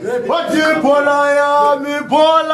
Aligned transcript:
Pati 0.00 0.62
polaya 0.82 1.76
mi 1.82 1.96
polaya. 2.08 2.51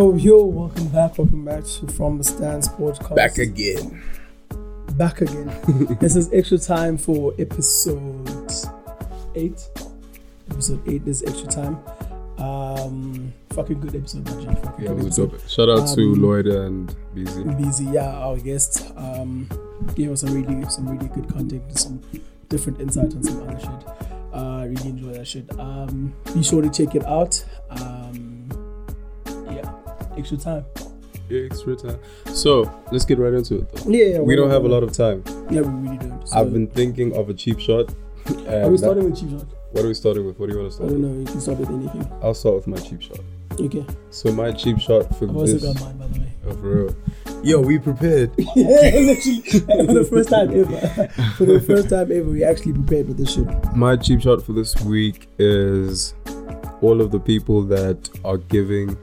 Yo, 0.00 0.14
yo, 0.14 0.44
welcome 0.46 0.88
back, 0.88 1.18
welcome 1.18 1.44
back 1.44 1.62
to 1.62 1.86
From 1.88 2.16
the 2.16 2.24
Stands 2.24 2.70
podcast. 2.70 3.16
Back 3.16 3.36
again. 3.36 4.02
Back 4.96 5.20
again. 5.20 5.52
this 6.00 6.16
is 6.16 6.32
extra 6.32 6.56
time 6.56 6.96
for 6.96 7.34
episode 7.38 8.50
eight. 9.34 9.60
Episode 10.50 10.80
eight, 10.88 11.04
this 11.04 11.20
is 11.20 11.28
extra 11.28 11.48
time. 11.50 11.78
Um, 12.38 13.30
fucking 13.50 13.78
good 13.80 13.94
episode. 13.94 14.24
G. 14.24 14.46
Fucking 14.46 14.84
Yeah, 14.86 14.94
good 14.94 15.00
episode. 15.00 15.32
dope. 15.32 15.46
Shout 15.46 15.68
out 15.68 15.86
to 15.94 16.00
Um, 16.00 16.22
Lloyd 16.22 16.46
and 16.46 16.96
Busy. 17.14 17.44
Busy, 17.44 17.84
yeah, 17.84 18.08
our 18.20 18.38
guest 18.38 18.90
um, 18.96 19.50
gave 19.94 20.10
us 20.12 20.22
a 20.22 20.28
really, 20.28 20.64
some 20.70 20.88
really 20.88 21.08
good 21.08 21.28
content, 21.28 21.62
and 21.68 21.78
some 21.78 22.00
different 22.48 22.80
insight 22.80 23.14
on 23.14 23.22
some 23.22 23.42
other 23.46 23.60
shit. 23.60 23.84
Uh, 24.32 24.64
really 24.66 24.88
enjoy 24.88 25.12
that 25.12 25.26
shit. 25.26 25.44
Um, 25.60 26.14
be 26.32 26.42
sure 26.42 26.62
to 26.62 26.70
check 26.70 26.94
it 26.94 27.04
out. 27.04 27.44
Um, 27.68 28.49
extra 30.16 30.36
time. 30.36 30.64
Yeah, 31.28 31.42
extra 31.42 31.76
time. 31.76 31.98
So 32.32 32.70
let's 32.90 33.04
get 33.04 33.18
right 33.18 33.32
into 33.32 33.58
it. 33.58 33.72
Though. 33.72 33.90
Yeah, 33.90 34.04
yeah, 34.06 34.18
We 34.20 34.34
don't 34.36 34.50
have 34.50 34.64
a 34.64 34.68
lot 34.68 34.82
of 34.82 34.92
time. 34.92 35.22
Yeah, 35.50 35.60
we 35.62 35.88
really 35.88 35.98
don't. 35.98 36.26
So, 36.28 36.38
I've 36.38 36.52
been 36.52 36.66
thinking 36.66 37.16
of 37.16 37.28
a 37.30 37.34
cheap 37.34 37.60
shot. 37.60 37.88
Are 38.28 38.32
we 38.34 38.36
that- 38.72 38.78
starting 38.78 39.04
with 39.10 39.18
cheap 39.20 39.30
shot? 39.30 39.46
what 39.72 39.84
are 39.84 39.88
we 39.88 39.94
starting 39.94 40.26
with? 40.26 40.36
What 40.40 40.48
do 40.48 40.54
you 40.56 40.60
want 40.62 40.72
to 40.72 40.74
start? 40.74 40.90
I 40.90 40.92
don't 40.94 41.02
with? 41.02 41.10
know. 41.12 41.18
You 41.20 41.26
can 41.26 41.40
start 41.40 41.58
with 41.58 41.68
anything. 41.70 42.12
I'll 42.22 42.34
start 42.34 42.56
with 42.56 42.66
my 42.66 42.76
cheap 42.78 43.00
shot. 43.00 43.20
Okay. 43.60 43.86
So 44.10 44.32
my 44.32 44.50
cheap 44.50 44.80
shot 44.80 45.16
for 45.16 45.26
I've 45.28 45.36
also 45.36 45.52
this. 45.58 45.62
got 45.62 45.80
mine, 45.80 45.96
by 45.98 46.06
the 46.08 46.20
way. 46.20 46.32
Oh, 46.46 46.50
for 46.54 46.84
real. 46.84 46.96
Yo, 47.44 47.60
we 47.60 47.78
prepared. 47.78 48.32
yeah, 48.38 48.44
literally. 48.56 49.40
For 49.86 49.94
the 49.94 50.08
first 50.10 50.28
time 50.30 50.50
ever. 50.50 51.08
For 51.36 51.44
the 51.46 51.60
first 51.60 51.88
time 51.88 52.10
ever, 52.12 52.28
we 52.30 52.42
actually 52.44 52.72
prepared 52.74 53.06
for 53.06 53.12
this 53.14 53.32
shit. 53.34 53.46
My 53.74 53.96
cheap 53.96 54.20
shot 54.20 54.42
for 54.42 54.52
this 54.52 54.78
week 54.82 55.28
is 55.38 56.12
all 56.82 57.00
of 57.00 57.12
the 57.12 57.20
people 57.20 57.62
that 57.64 58.10
are 58.24 58.36
giving 58.38 58.96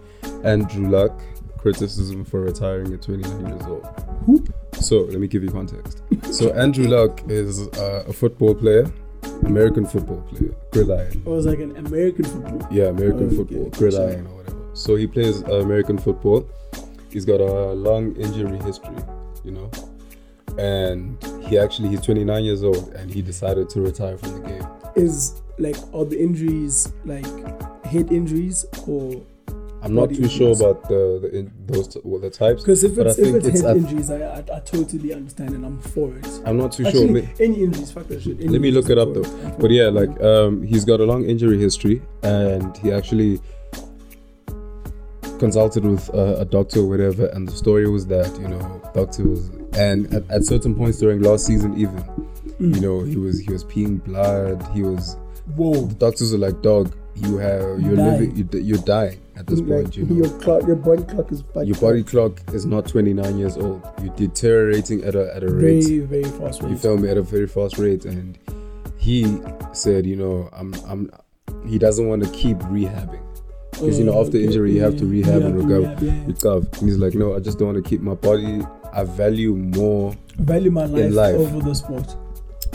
Andrew 0.47 0.87
Luck 0.89 1.21
criticism 1.57 2.23
for 2.23 2.41
retiring 2.41 2.93
at 2.93 3.01
29 3.01 3.47
years 3.47 3.61
old. 3.65 3.85
Who? 4.25 4.45
So 4.79 5.01
let 5.01 5.19
me 5.19 5.27
give 5.27 5.43
you 5.43 5.49
context. 5.49 6.01
So 6.31 6.51
Andrew 6.53 6.87
Luck 6.87 7.21
is 7.27 7.67
uh, 7.69 8.05
a 8.07 8.13
football 8.13 8.55
player, 8.55 8.89
American 9.43 9.85
football 9.85 10.21
player, 10.29 10.53
gridiron. 10.71 11.11
It 11.11 11.25
was 11.25 11.45
like 11.45 11.59
an 11.59 11.75
American 11.75 12.23
football. 12.25 12.67
Yeah, 12.71 12.85
American 12.85 13.27
Oh, 13.33 13.37
football, 13.37 13.67
okay, 13.67 13.77
gridiron 13.79 14.27
or 14.27 14.35
whatever. 14.37 14.57
So 14.73 14.95
he 14.95 15.07
plays 15.07 15.43
uh, 15.43 15.55
American 15.61 15.97
football. 15.97 16.47
He's 17.09 17.25
got 17.25 17.41
a 17.41 17.73
long 17.73 18.15
injury 18.15 18.57
history, 18.59 18.95
you 19.43 19.51
know, 19.51 19.69
and 20.57 21.21
he 21.45 21.57
actually 21.57 21.89
he's 21.89 22.01
29 22.01 22.43
years 22.43 22.63
old 22.63 22.89
and 22.93 23.11
he 23.13 23.21
decided 23.21 23.69
to 23.71 23.81
retire 23.81 24.17
from 24.17 24.41
the 24.41 24.47
game. 24.47 24.67
Is 24.95 25.41
like 25.57 25.75
all 25.91 26.05
the 26.05 26.19
injuries 26.19 26.93
like 27.05 27.25
head 27.85 28.11
injuries 28.11 28.65
or 28.87 29.21
I'm 29.83 29.93
not 29.93 30.09
too 30.09 30.27
sure 30.27 30.53
about 30.55 30.87
the, 30.89 31.19
the 31.21 31.37
in, 31.37 31.51
those 31.67 31.87
t- 31.87 32.01
well, 32.03 32.19
the 32.19 32.29
types, 32.31 32.63
because 32.63 32.83
if 32.83 32.97
it's 32.97 33.17
if 33.19 33.35
it's, 33.35 33.47
it's 33.47 33.61
head 33.61 33.77
injuries, 33.77 34.09
I, 34.09 34.17
I 34.21 34.37
I 34.39 34.59
totally 34.61 35.13
understand 35.13 35.51
and 35.51 35.63
I'm 35.65 35.79
for 35.79 36.13
it. 36.17 36.27
I'm 36.45 36.57
not 36.57 36.71
too 36.71 36.83
sure. 36.83 36.89
Actually, 36.89 37.09
May- 37.21 37.33
any 37.39 37.63
injuries, 37.63 37.91
fuck 37.91 38.07
that 38.07 38.21
shit. 38.23 38.39
Any 38.39 38.47
Let 38.49 38.61
me 38.61 38.71
look 38.71 38.89
it 38.89 38.97
up 38.97 39.13
though. 39.13 39.23
I'm 39.23 39.55
But 39.59 39.69
yeah, 39.71 39.89
like 39.89 40.19
um, 40.21 40.63
he's 40.63 40.83
got 40.83 40.99
a 40.99 41.05
long 41.05 41.25
injury 41.25 41.59
history, 41.59 42.01
and 42.23 42.75
he 42.77 42.91
actually 42.91 43.39
consulted 45.39 45.85
with 45.85 46.09
uh, 46.13 46.37
a 46.39 46.45
doctor 46.45 46.79
or 46.79 46.87
whatever. 46.89 47.27
And 47.27 47.47
the 47.47 47.51
story 47.55 47.87
was 47.89 48.07
that 48.07 48.35
you 48.39 48.47
know, 48.47 48.81
doctor 48.93 49.23
was, 49.27 49.49
and 49.73 50.11
at, 50.13 50.29
at 50.31 50.43
certain 50.43 50.73
points 50.75 50.97
during 50.99 51.21
last 51.21 51.45
season, 51.45 51.77
even 51.77 52.03
Mm. 52.59 52.73
you 52.73 52.81
know, 52.81 53.01
he 53.03 53.17
was 53.17 53.39
he 53.39 53.51
was 53.53 53.63
peeing 53.65 54.03
blood. 54.03 54.67
He 54.73 54.81
was. 54.81 55.15
whoa, 55.55 55.85
The 55.85 55.93
doctors 55.93 56.31
were 56.31 56.39
like, 56.39 56.63
"Dog, 56.63 56.91
you 57.13 57.37
have 57.37 57.79
you're 57.79 57.95
Dying. 57.95 58.19
living, 58.35 58.49
you're, 58.51 58.61
you're 58.63 58.77
dying 58.83 59.19
at 59.37 59.47
this 59.47 59.59
Like, 59.61 59.83
point. 59.83 59.97
You 59.97 60.05
know, 60.05 60.15
your 60.15 60.39
clock, 60.39 60.65
your 60.67 60.75
body 60.75 61.03
clock 61.03 61.31
is 61.31 61.43
your 61.63 61.77
body 61.77 62.03
clock 62.03 62.41
is 62.53 62.65
not 62.65 62.87
29 62.87 63.37
years 63.37 63.55
old. 63.57 63.81
You're 64.03 64.15
deteriorating 64.15 65.03
at 65.03 65.15
a 65.15 65.35
at 65.35 65.43
a 65.43 65.47
rate." 65.47 65.83
very 65.83 65.99
very 65.99 66.23
fast 66.23 66.61
rate. 66.63 66.71
you 66.71 66.77
feel 66.77 66.97
me 66.97 67.09
at 67.09 67.17
a 67.17 67.21
very 67.21 67.47
fast 67.47 67.77
rate 67.77 68.05
and 68.05 68.37
he 68.97 69.39
said 69.73 70.05
you 70.05 70.15
know 70.15 70.49
i'm 70.53 70.73
i'm 70.87 71.09
he 71.67 71.77
doesn't 71.77 72.07
want 72.07 72.23
to 72.23 72.29
keep 72.31 72.57
rehabbing 72.57 73.21
because 73.71 73.97
you 73.99 74.03
know 74.05 74.13
Oh, 74.13 74.21
after 74.25 74.37
okay, 74.37 74.45
injury 74.45 74.73
you 74.73 74.81
have 74.81 74.97
to 74.97 75.05
rehab 75.05 75.41
you 75.41 75.47
and 75.47 75.55
recover 75.55 75.79
rehab, 75.81 76.03
yeah, 76.03 76.11
yeah. 76.13 76.25
recover 76.27 76.67
and 76.79 76.89
he's 76.89 76.97
like 76.97 77.13
no 77.13 77.35
i 77.35 77.39
just 77.39 77.57
don't 77.59 77.73
want 77.73 77.83
to 77.83 77.87
keep 77.89 78.01
my 78.01 78.15
body 78.15 78.61
i 78.91 79.03
value 79.03 79.53
more 79.55 80.15
value 80.39 80.71
my 80.71 80.85
life, 80.85 81.13
life. 81.13 81.35
over 81.35 81.59
the 81.61 81.75
sport, 81.75 82.15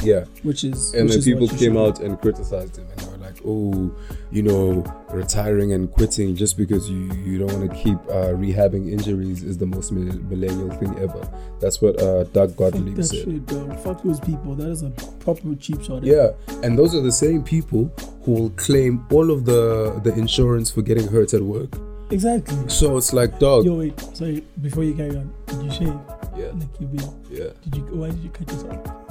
yeah 0.02 0.24
which 0.42 0.62
is 0.64 0.94
and 0.94 1.04
which 1.04 1.10
then 1.12 1.18
is 1.18 1.24
people 1.24 1.48
came 1.48 1.58
should 1.58 1.76
out 1.76 2.00
and 2.00 2.20
criticized 2.20 2.76
him 2.78 2.86
and 2.90 2.98
they 3.00 3.04
were 3.06 3.10
like 3.11 3.11
oh 3.46 3.94
you 4.30 4.42
know 4.42 4.84
retiring 5.10 5.72
and 5.72 5.90
quitting 5.92 6.34
just 6.34 6.56
because 6.56 6.88
you 6.88 7.12
you 7.24 7.38
don't 7.38 7.52
want 7.58 7.70
to 7.70 7.76
keep 7.76 7.98
uh, 8.08 8.32
rehabbing 8.34 8.90
injuries 8.90 9.42
is 9.42 9.58
the 9.58 9.66
most 9.66 9.92
millennial 9.92 10.70
thing 10.78 10.98
ever 10.98 11.28
that's 11.62 11.80
what 11.80 12.00
uh, 12.02 12.24
doug 12.24 12.56
do. 12.56 12.70
Fuck 12.86 12.96
that 12.96 13.04
said 13.04 13.24
shit, 13.24 13.46
dog. 13.46 13.78
Fuck 13.80 14.02
those 14.02 14.20
people. 14.20 14.54
That 14.54 14.68
is 14.68 14.82
a 14.82 14.90
proper 15.20 15.54
cheap 15.54 15.82
shot. 15.82 16.02
Yeah, 16.02 16.30
and 16.62 16.76
those 16.76 16.94
are 16.94 17.00
the 17.00 17.12
same 17.12 17.42
people 17.44 17.92
who 18.24 18.32
will 18.32 18.50
claim 18.50 19.06
all 19.12 19.30
of 19.30 19.44
the 19.44 20.00
the 20.02 20.12
insurance 20.14 20.70
for 20.70 20.82
getting 20.82 21.06
hurt 21.06 21.34
at 21.34 21.42
work. 21.42 21.70
exactly. 22.10 22.68
So 22.68 22.96
it's 22.96 23.12
like, 23.12 23.38
dog. 23.38 23.64
Yo, 23.64 23.74
wait. 23.74 23.98
Sorry, 24.14 24.44
before 24.60 24.84
you 24.84 24.94
carry 24.94 25.16
on, 25.16 25.32
did 25.46 25.62
you 25.62 25.70
shave? 25.70 25.98
Yeah, 26.36 26.50
Like 26.54 26.80
you 26.80 26.88
yeah. 27.30 27.50
Did 27.62 27.76
you? 27.76 27.82
Why 28.00 28.10
did 28.10 28.18
you 28.18 28.30
cut 28.30 28.50
yourself? 28.50 29.01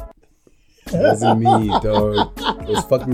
Wasn't 0.94 1.40
me, 1.40 1.68
dog. 1.82 2.32
It 2.38 2.68
was 2.68 2.84
fucking. 2.86 3.14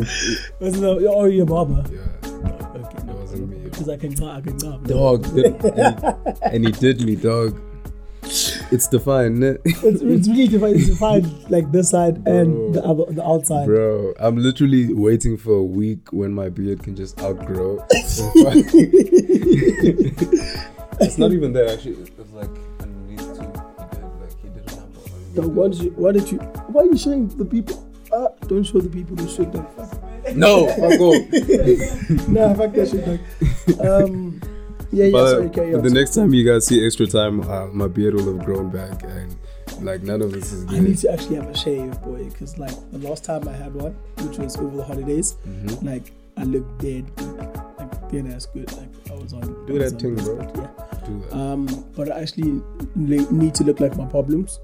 Was 0.59 0.77
it 0.77 0.81
the, 0.81 1.07
oh, 1.09 1.25
your 1.25 1.45
barber? 1.45 1.83
Yeah, 1.91 1.99
okay, 2.23 2.97
it 2.97 3.15
wasn't 3.15 3.49
me. 3.49 3.57
Because 3.63 3.89
I 3.89 3.97
can, 3.97 4.23
I 4.23 4.41
can 4.41 4.57
go. 4.57 4.77
Dog. 4.79 5.23
Did, 5.35 5.63
and, 5.63 6.39
and 6.41 6.65
he 6.65 6.71
did 6.71 7.01
me, 7.01 7.15
dog. 7.15 7.61
It's 8.69 8.87
defined, 8.87 9.39
ne? 9.39 9.57
It's, 9.63 10.01
it's 10.01 10.27
really 10.27 10.47
defined, 10.49 10.75
it's 10.75 10.89
defined 10.89 11.49
like 11.49 11.71
this 11.71 11.91
side 11.91 12.27
and 12.27 12.75
the 12.75 12.83
other, 12.83 13.05
the 13.09 13.25
outside. 13.25 13.65
bro. 13.65 14.13
I'm 14.19 14.35
literally 14.37 14.93
waiting 14.93 15.37
for 15.37 15.53
a 15.53 15.63
week 15.63 16.11
when 16.11 16.33
my 16.33 16.49
beard 16.49 16.83
can 16.83 16.95
just 16.95 17.21
outgrow. 17.21 17.85
it's 20.99 21.17
not 21.17 21.31
even 21.31 21.53
there, 21.53 21.69
actually. 21.69 21.93
It's 21.93 22.31
like 22.33 22.49
Dog, 25.37 25.53
why 25.55 25.67
did 25.67 25.79
you? 25.81 25.89
Why 25.91 26.11
did 26.13 26.31
you? 26.31 26.37
Why 26.73 26.81
are 26.81 26.85
you 26.85 26.97
showing 26.97 27.27
the 27.27 27.45
people? 27.45 27.87
Ah, 28.11 28.29
don't 28.47 28.63
show 28.63 28.79
the 28.81 28.89
people 28.89 29.15
that. 29.17 29.29
Fuck. 29.77 30.35
No, 30.35 30.65
fuck 30.67 30.99
off. 30.99 32.27
Nah, 32.27 32.53
fuck 32.55 32.73
that 32.73 32.87
shit, 32.89 33.05
dog. 33.05 33.21
Um, 33.85 34.41
yeah, 34.91 35.05
yeah. 35.05 35.11
But, 35.11 35.29
sorry, 35.29 35.49
carry 35.51 35.71
but 35.73 35.77
on. 35.77 35.83
the 35.83 35.91
next 35.91 36.15
time 36.15 36.33
you 36.33 36.43
guys 36.49 36.65
see 36.65 36.83
extra 36.83 37.05
time, 37.05 37.41
uh, 37.41 37.67
my 37.67 37.87
beard 37.87 38.15
will 38.15 38.35
have 38.35 38.43
grown 38.43 38.71
back, 38.71 39.03
and 39.03 39.35
like 39.85 40.01
none 40.01 40.23
of 40.23 40.31
this 40.31 40.51
is 40.51 40.63
good. 40.63 40.79
I 40.79 40.81
need 40.81 40.97
to 40.99 41.11
actually 41.13 41.35
have 41.35 41.49
a 41.49 41.55
shave, 41.55 42.01
boy, 42.01 42.25
because 42.29 42.57
like 42.57 42.73
the 42.91 42.97
last 43.07 43.23
time 43.23 43.47
I 43.47 43.53
had 43.53 43.75
one, 43.75 43.93
which 44.25 44.39
was 44.39 44.57
over 44.57 44.75
the 44.75 44.83
holidays, 44.83 45.35
Mhm. 45.47 45.83
like 45.83 46.11
I 46.35 46.45
looked 46.45 46.79
dead, 46.81 47.05
like 47.77 48.09
dead 48.09 48.25
ass 48.33 48.47
good. 48.47 48.71
Like 48.75 48.89
I 49.11 49.13
was 49.21 49.33
on. 49.33 49.41
Do 49.67 49.73
was 49.73 49.91
that 49.93 50.03
on 50.03 50.15
thing, 50.15 50.25
bro. 50.25 50.39
Yeah. 50.39 51.05
Do 51.05 51.19
that. 51.29 51.33
Um, 51.37 51.67
but 51.95 52.11
I 52.11 52.21
actually 52.21 52.59
need 52.95 53.53
to 53.55 53.63
look 53.63 53.79
like 53.79 53.95
my 53.97 54.05
problems 54.07 54.59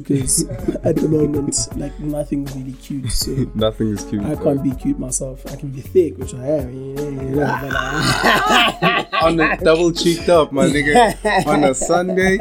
because 0.00 0.48
at 0.84 0.96
the 0.96 1.08
moment, 1.08 1.56
like 1.76 1.98
nothing's 2.00 2.54
really 2.54 2.72
cute. 2.72 3.10
So 3.10 3.30
Nothing 3.54 3.92
is 3.92 4.04
cute. 4.04 4.22
I 4.22 4.34
bro. 4.34 4.44
can't 4.44 4.62
be 4.62 4.72
cute 4.72 4.98
myself. 4.98 5.44
I 5.50 5.56
can 5.56 5.70
be 5.70 5.80
thick, 5.80 6.18
which 6.18 6.34
I 6.34 6.46
am. 6.46 6.96
yeah, 6.96 7.08
yeah, 7.08 7.34
yeah, 7.34 9.06
uh, 9.12 9.16
on 9.26 9.36
the 9.36 9.58
double 9.62 9.92
cheeked 9.92 10.28
up, 10.28 10.52
my 10.52 10.66
nigga, 10.66 11.46
on 11.46 11.64
a 11.64 11.74
Sunday. 11.74 12.38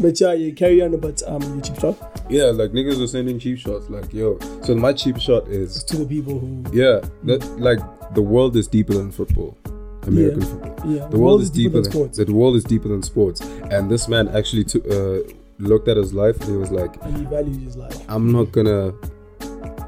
but 0.00 0.20
yeah, 0.20 0.32
you 0.32 0.52
carry 0.52 0.82
on 0.82 0.94
about 0.94 1.22
um 1.26 1.42
your 1.42 1.60
cheap 1.62 1.80
shot 1.80 2.20
yeah, 2.30 2.44
like 2.44 2.70
niggas 2.70 3.02
are 3.02 3.08
sending 3.08 3.38
cheap 3.38 3.58
shots. 3.58 3.90
Like, 3.90 4.12
yo, 4.12 4.38
so 4.62 4.74
my 4.74 4.92
cheap 4.92 5.18
shot 5.18 5.48
is 5.48 5.82
to 5.84 5.96
the 5.96 6.06
people 6.06 6.38
who 6.38 6.64
yeah, 6.72 7.00
that 7.24 7.44
like 7.58 7.80
the 8.14 8.22
world 8.22 8.56
is 8.56 8.68
deeper 8.68 8.94
than 8.94 9.10
football. 9.10 9.58
American 10.06 10.40
Yeah. 10.40 10.46
football. 10.46 10.90
yeah 10.92 11.06
The 11.08 11.18
world, 11.18 11.40
is 11.42 11.50
deeper, 11.50 11.80
than 11.80 11.90
sports, 11.92 12.18
The 12.18 12.32
world 12.32 12.56
is 12.56 12.64
deeper 12.64 12.88
than 12.88 13.02
sports. 13.02 13.40
And 13.70 13.90
this 13.90 14.08
man 14.08 14.28
actually 14.28 14.64
took 14.64 14.84
uh, 14.90 15.20
looked 15.58 15.88
at 15.88 15.96
his 15.96 16.12
life 16.14 16.40
and 16.40 16.50
he 16.50 16.56
was 16.56 16.70
like, 16.70 16.96
and 17.04 17.16
he 17.18 17.24
values 17.24 17.58
his 17.62 17.76
life. 17.76 17.96
I'm 18.08 18.32
not 18.32 18.50
gonna 18.52 18.94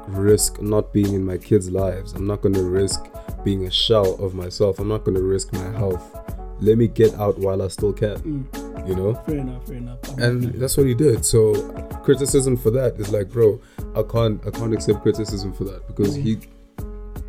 risk 0.07 0.61
not 0.61 0.93
being 0.93 1.13
in 1.13 1.25
my 1.25 1.37
kids' 1.37 1.69
lives. 1.71 2.13
I'm 2.13 2.27
not 2.27 2.41
gonna 2.41 2.63
risk 2.63 3.03
being 3.43 3.65
a 3.65 3.71
shell 3.71 4.15
of 4.23 4.33
myself. 4.35 4.79
I'm 4.79 4.87
not 4.87 5.03
gonna 5.03 5.21
risk 5.21 5.51
my 5.53 5.71
health. 5.77 6.03
Let 6.61 6.77
me 6.77 6.87
get 6.87 7.13
out 7.15 7.37
while 7.39 7.61
I 7.61 7.67
still 7.67 7.93
can. 7.93 8.17
Mm. 8.17 8.87
You 8.87 8.95
know. 8.95 9.13
Fair 9.25 9.37
enough. 9.37 9.65
Fair 9.65 9.77
enough. 9.77 9.99
I 10.19 10.23
and 10.25 10.43
that's 10.55 10.77
what 10.77 10.85
he 10.85 10.93
did. 10.93 11.25
So 11.25 11.53
criticism 12.03 12.57
for 12.57 12.69
that 12.71 12.95
is 12.99 13.11
like, 13.11 13.29
bro, 13.29 13.59
I 13.95 14.03
can't 14.03 14.45
I 14.45 14.51
can't 14.51 14.73
accept 14.73 15.01
criticism 15.01 15.53
for 15.53 15.63
that 15.65 15.87
because 15.87 16.15
he 16.15 16.39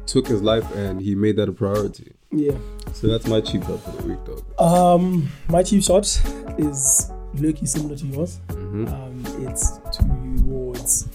took 0.06 0.26
his 0.26 0.42
life 0.42 0.64
and 0.74 1.00
he 1.00 1.14
made 1.14 1.36
that 1.36 1.48
a 1.48 1.52
priority. 1.52 2.12
yeah. 2.30 2.56
So 2.92 3.08
that's 3.08 3.26
my 3.26 3.40
cheap 3.40 3.62
shot 3.64 3.80
for 3.80 3.90
the 3.90 4.06
week, 4.08 4.24
dog. 4.24 4.42
Um, 4.60 5.28
my 5.48 5.62
cheap 5.62 5.82
shot 5.82 6.04
is 6.58 7.10
looking 7.34 7.66
similar 7.66 7.96
to 7.96 8.06
yours. 8.06 8.38
hmm 8.50 8.86
Um, 8.88 9.22
it's 9.48 9.78
towards 9.96 11.08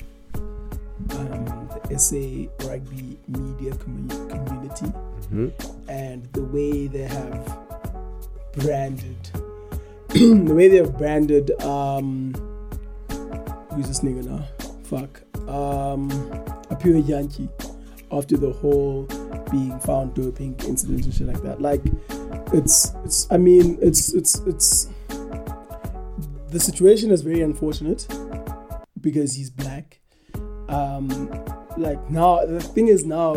um, 1.11 1.69
the 1.89 1.97
SA 1.99 2.67
rugby 2.67 3.17
media 3.27 3.71
commu- 3.73 4.29
community 4.29 4.85
hmm 5.29 5.47
and 5.87 6.27
the 6.33 6.43
way 6.43 6.87
they 6.87 7.03
have 7.03 7.57
branded, 8.53 9.17
the 10.09 10.53
way 10.53 10.67
they 10.67 10.77
have 10.77 10.97
branded. 10.97 11.51
Um, 11.61 12.33
who's 13.73 13.87
this 13.87 14.01
nigga 14.01 14.23
now? 14.25 14.43
Fuck. 14.83 15.21
Um, 15.47 16.09
Aphiwe 16.69 17.01
Dyantyi 17.03 17.47
after 18.11 18.37
the 18.37 18.51
whole 18.51 19.03
being 19.51 19.79
found 19.79 20.13
doping 20.13 20.55
incident 20.67 21.05
and 21.05 21.13
shit 21.13 21.27
like 21.27 21.41
that. 21.41 21.61
Like, 21.61 21.81
it's 22.53 22.93
it's. 23.05 23.27
I 23.31 23.37
mean, 23.37 23.77
it's 23.81 24.13
it's 24.13 24.39
it's. 24.39 24.89
The 26.49 26.59
situation 26.59 27.11
is 27.11 27.21
very 27.21 27.41
unfortunate 27.41 28.07
because 29.01 29.35
he's 29.35 29.49
black. 29.49 29.99
Um, 30.67 31.29
like 31.77 32.09
now, 32.09 32.45
the 32.45 32.59
thing 32.59 32.87
is 32.87 33.05
now. 33.05 33.35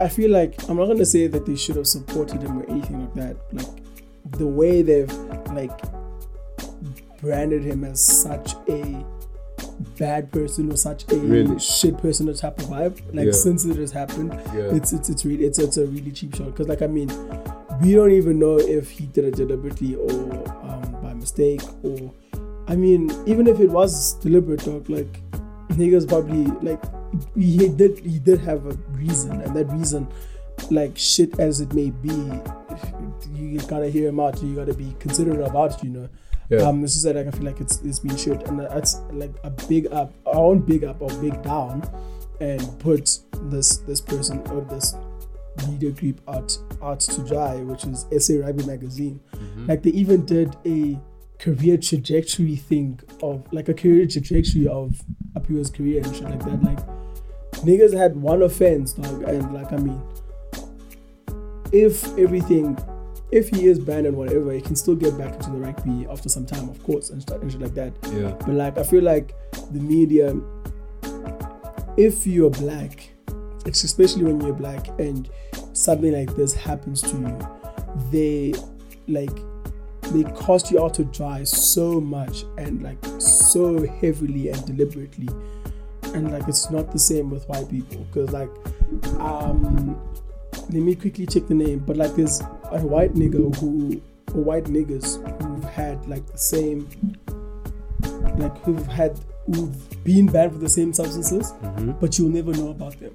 I 0.00 0.08
feel 0.08 0.30
like 0.30 0.68
I'm 0.68 0.76
not 0.76 0.86
gonna 0.86 1.04
say 1.04 1.26
that 1.26 1.44
they 1.44 1.56
should 1.56 1.76
have 1.76 1.86
supported 1.86 2.42
him 2.42 2.58
or 2.58 2.70
anything 2.70 3.00
like 3.00 3.14
that. 3.14 3.36
Like 3.52 4.32
the 4.32 4.46
way 4.46 4.82
they've 4.82 5.12
like 5.52 5.76
branded 7.20 7.64
him 7.64 7.84
as 7.84 8.00
such 8.00 8.54
a 8.68 9.04
bad 9.98 10.30
person 10.32 10.70
or 10.72 10.76
such 10.76 11.10
a 11.12 11.16
Really? 11.16 11.58
shit 11.58 11.98
person 11.98 12.28
or 12.28 12.34
type 12.34 12.58
of 12.58 12.66
vibe. 12.66 13.00
Like 13.12 13.26
Yeah. 13.26 13.32
since 13.32 13.64
it 13.64 13.76
has 13.76 13.90
happened, 13.92 14.32
Yeah. 14.54 14.74
it's 14.76 14.92
it's 14.92 15.08
it's 15.08 15.24
really 15.24 15.44
it's 15.44 15.58
it's 15.58 15.76
a 15.76 15.86
really 15.86 16.12
cheap 16.12 16.34
shot. 16.34 16.54
Cause 16.56 16.68
like 16.68 16.82
I 16.82 16.86
mean, 16.86 17.08
we 17.82 17.94
don't 17.94 18.12
even 18.12 18.38
know 18.38 18.58
if 18.58 18.90
he 18.90 19.06
did 19.06 19.24
it 19.24 19.34
deliberately 19.36 19.94
or 19.96 20.10
um, 20.62 20.96
by 21.02 21.14
mistake 21.14 21.62
or 21.82 22.12
I 22.68 22.76
mean, 22.76 23.10
even 23.26 23.46
if 23.46 23.60
it 23.60 23.70
was 23.70 24.14
deliberate, 24.14 24.64
dog, 24.64 24.88
like 24.90 25.20
niggas 25.70 26.06
probably 26.08 26.44
like 26.62 26.82
he 27.34 27.68
did 27.68 27.98
he 28.00 28.18
did 28.18 28.40
have 28.40 28.66
a 28.66 28.74
reason, 28.92 29.40
and 29.40 29.56
that 29.56 29.66
reason, 29.72 30.06
like 30.70 30.96
shit 30.98 31.38
as 31.40 31.60
it 31.60 31.72
may 31.72 31.90
be, 31.90 32.12
you 33.34 33.58
gotta 33.68 33.88
hear 33.88 34.08
him 34.08 34.20
out. 34.20 34.42
You 34.42 34.54
gotta 34.54 34.74
be 34.74 34.94
considerate 34.98 35.40
about 35.46 35.74
it, 35.78 35.84
you 35.84 35.90
know. 35.90 36.08
Yeah. 36.50 36.60
Um, 36.60 36.82
it's 36.82 36.94
just 36.94 37.04
that 37.04 37.16
like, 37.16 37.26
I 37.26 37.30
feel 37.30 37.44
like 37.44 37.60
it's 37.60 37.80
it's 37.82 37.98
been 37.98 38.38
and 38.46 38.60
that's 38.60 39.00
like 39.12 39.34
a 39.44 39.50
big 39.50 39.86
up. 39.92 40.12
I 40.26 40.36
won't 40.36 40.66
big 40.66 40.84
up 40.84 41.00
or 41.00 41.10
big 41.20 41.42
down, 41.42 41.88
and 42.40 42.78
put 42.78 43.18
this 43.42 43.78
this 43.78 44.00
person 44.00 44.38
or 44.48 44.62
this 44.62 44.94
media 45.66 45.90
group 45.90 46.20
out 46.28 46.56
out 46.82 47.00
to 47.00 47.22
dry, 47.22 47.56
which 47.56 47.84
is 47.84 48.06
SA 48.24 48.34
Rugby 48.40 48.64
magazine. 48.64 49.20
Like 49.66 49.82
they 49.82 49.90
even 49.90 50.24
did 50.24 50.56
a 50.64 50.98
career 51.38 51.76
trajectory 51.76 52.56
thing 52.56 53.00
of 53.22 53.44
like 53.52 53.68
a 53.68 53.74
career 53.74 54.06
trajectory 54.06 54.66
of 54.66 55.00
a 55.34 55.40
Aphiwe's 55.40 55.70
career 55.70 56.02
and 56.02 56.14
shit 56.14 56.24
like 56.24 56.44
that. 56.44 56.62
Like 56.62 56.78
niggas 57.64 57.96
had 57.96 58.16
one 58.16 58.42
offense, 58.42 58.94
dog, 58.94 59.22
and 59.22 59.52
like 59.52 59.72
I 59.72 59.76
mean, 59.76 60.02
if 61.72 62.06
everything, 62.18 62.78
if 63.30 63.50
he 63.50 63.66
is 63.66 63.78
banned 63.78 64.06
and 64.06 64.16
whatever, 64.16 64.52
he 64.52 64.60
can 64.60 64.74
still 64.74 64.94
get 64.94 65.16
back 65.18 65.34
into 65.34 65.50
the 65.50 65.58
rugby 65.58 66.06
after 66.10 66.28
some 66.28 66.46
time, 66.46 66.68
of 66.68 66.82
course, 66.82 67.10
and 67.10 67.20
stuff 67.20 67.42
and 67.42 67.52
shit 67.52 67.60
like 67.60 67.74
that. 67.74 67.92
Yeah. 68.12 68.30
But 68.30 68.54
like 68.54 68.78
I 68.78 68.82
feel 68.82 69.02
like 69.02 69.34
the 69.70 69.80
media, 69.80 70.34
if 71.96 72.26
you're 72.26 72.50
black, 72.50 73.10
especially 73.66 74.24
when 74.24 74.40
you're 74.40 74.54
black 74.54 74.88
and 74.98 75.28
something 75.74 76.12
like 76.12 76.34
this 76.36 76.54
happens 76.54 77.02
to 77.02 77.16
you, 77.16 77.38
they 78.10 78.54
like 79.08 79.36
they 80.12 80.24
cost 80.32 80.70
you 80.70 80.82
out 80.82 80.94
to 80.94 81.04
dry 81.04 81.44
so 81.44 82.00
much 82.00 82.44
and 82.56 82.82
like 82.82 82.98
so 83.18 83.86
heavily 83.86 84.48
and 84.48 84.64
deliberately. 84.64 85.28
And 86.14 86.32
like 86.32 86.48
it's 86.48 86.70
not 86.70 86.92
the 86.92 86.98
same 86.98 87.28
with 87.28 87.46
white 87.48 87.68
people 87.68 88.04
because 88.04 88.32
like 88.32 88.48
um 89.18 90.00
let 90.70 90.82
me 90.82 90.94
quickly 90.94 91.26
check 91.26 91.46
the 91.46 91.54
name, 91.54 91.80
but 91.80 91.96
like 91.96 92.14
there's 92.14 92.42
a 92.70 92.78
white 92.86 93.14
nigga 93.14 93.54
who 93.56 94.00
or 94.34 94.42
white 94.42 94.64
niggas 94.64 95.16
who've 95.42 95.64
had 95.64 96.06
like 96.08 96.26
the 96.26 96.38
same 96.38 96.88
like 98.36 98.56
who've 98.64 98.86
had 98.86 99.18
who've 99.46 100.04
been 100.04 100.26
banned 100.26 100.52
for 100.52 100.58
the 100.58 100.68
same 100.68 100.92
substances, 100.92 101.52
Mm-hmm. 101.62 101.92
but 101.92 102.18
you'll 102.18 102.28
never 102.28 102.52
know 102.52 102.68
about 102.70 102.98
them. 103.00 103.14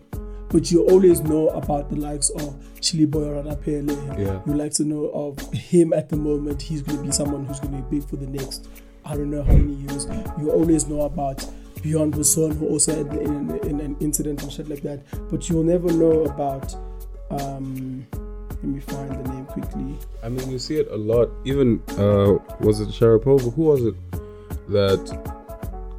But 0.49 0.71
you 0.71 0.83
always 0.87 1.21
know 1.21 1.49
about 1.49 1.89
the 1.89 1.95
likes 1.95 2.29
of 2.31 2.55
Chiliboy 2.79 3.43
Ralepelle. 3.43 4.19
Yeah. 4.19 4.39
You 4.45 4.53
like 4.53 4.71
to 4.73 4.83
know 4.83 5.05
of 5.09 5.39
him 5.53 5.93
at 5.93 6.09
the 6.09 6.15
moment. 6.17 6.61
He's 6.61 6.81
going 6.83 6.97
to 6.99 7.03
be 7.03 7.11
someone 7.11 7.45
who's 7.45 7.59
going 7.59 7.75
to 7.75 7.81
be 7.83 7.99
big 7.99 8.07
for 8.09 8.17
the 8.17 8.27
next, 8.27 8.67
I 9.05 9.15
don't 9.15 9.31
know 9.31 9.41
how 9.43 9.53
many 9.53 9.73
years. 9.73 10.05
You 10.39 10.51
always 10.51 10.87
know 10.87 11.01
about 11.01 11.43
Bjorn 11.81 12.11
Basson, 12.11 12.55
who 12.57 12.67
also 12.67 12.95
had 12.95 13.15
in, 13.19 13.57
in 13.65 13.79
an 13.79 13.95
incident 13.99 14.43
and 14.43 14.51
shit 14.51 14.69
like 14.69 14.81
that. 14.83 15.01
But 15.31 15.49
you'll 15.49 15.63
never 15.63 15.91
know 15.91 16.23
about. 16.25 16.75
Um, 17.31 18.05
let 18.63 18.71
me 18.71 18.79
find 18.79 19.09
the 19.11 19.29
name 19.29 19.45
quickly. 19.45 19.97
I 20.23 20.29
mean, 20.29 20.49
you 20.49 20.57
see 20.57 20.77
it 20.77 20.87
a 20.89 20.95
lot. 20.95 21.29
Even 21.43 21.83
uh, 21.97 22.39
was 22.61 22.79
it 22.79 22.87
Sharapova? 22.89 23.53
Who 23.53 23.63
was 23.63 23.83
it 23.83 23.95
that 24.69 25.03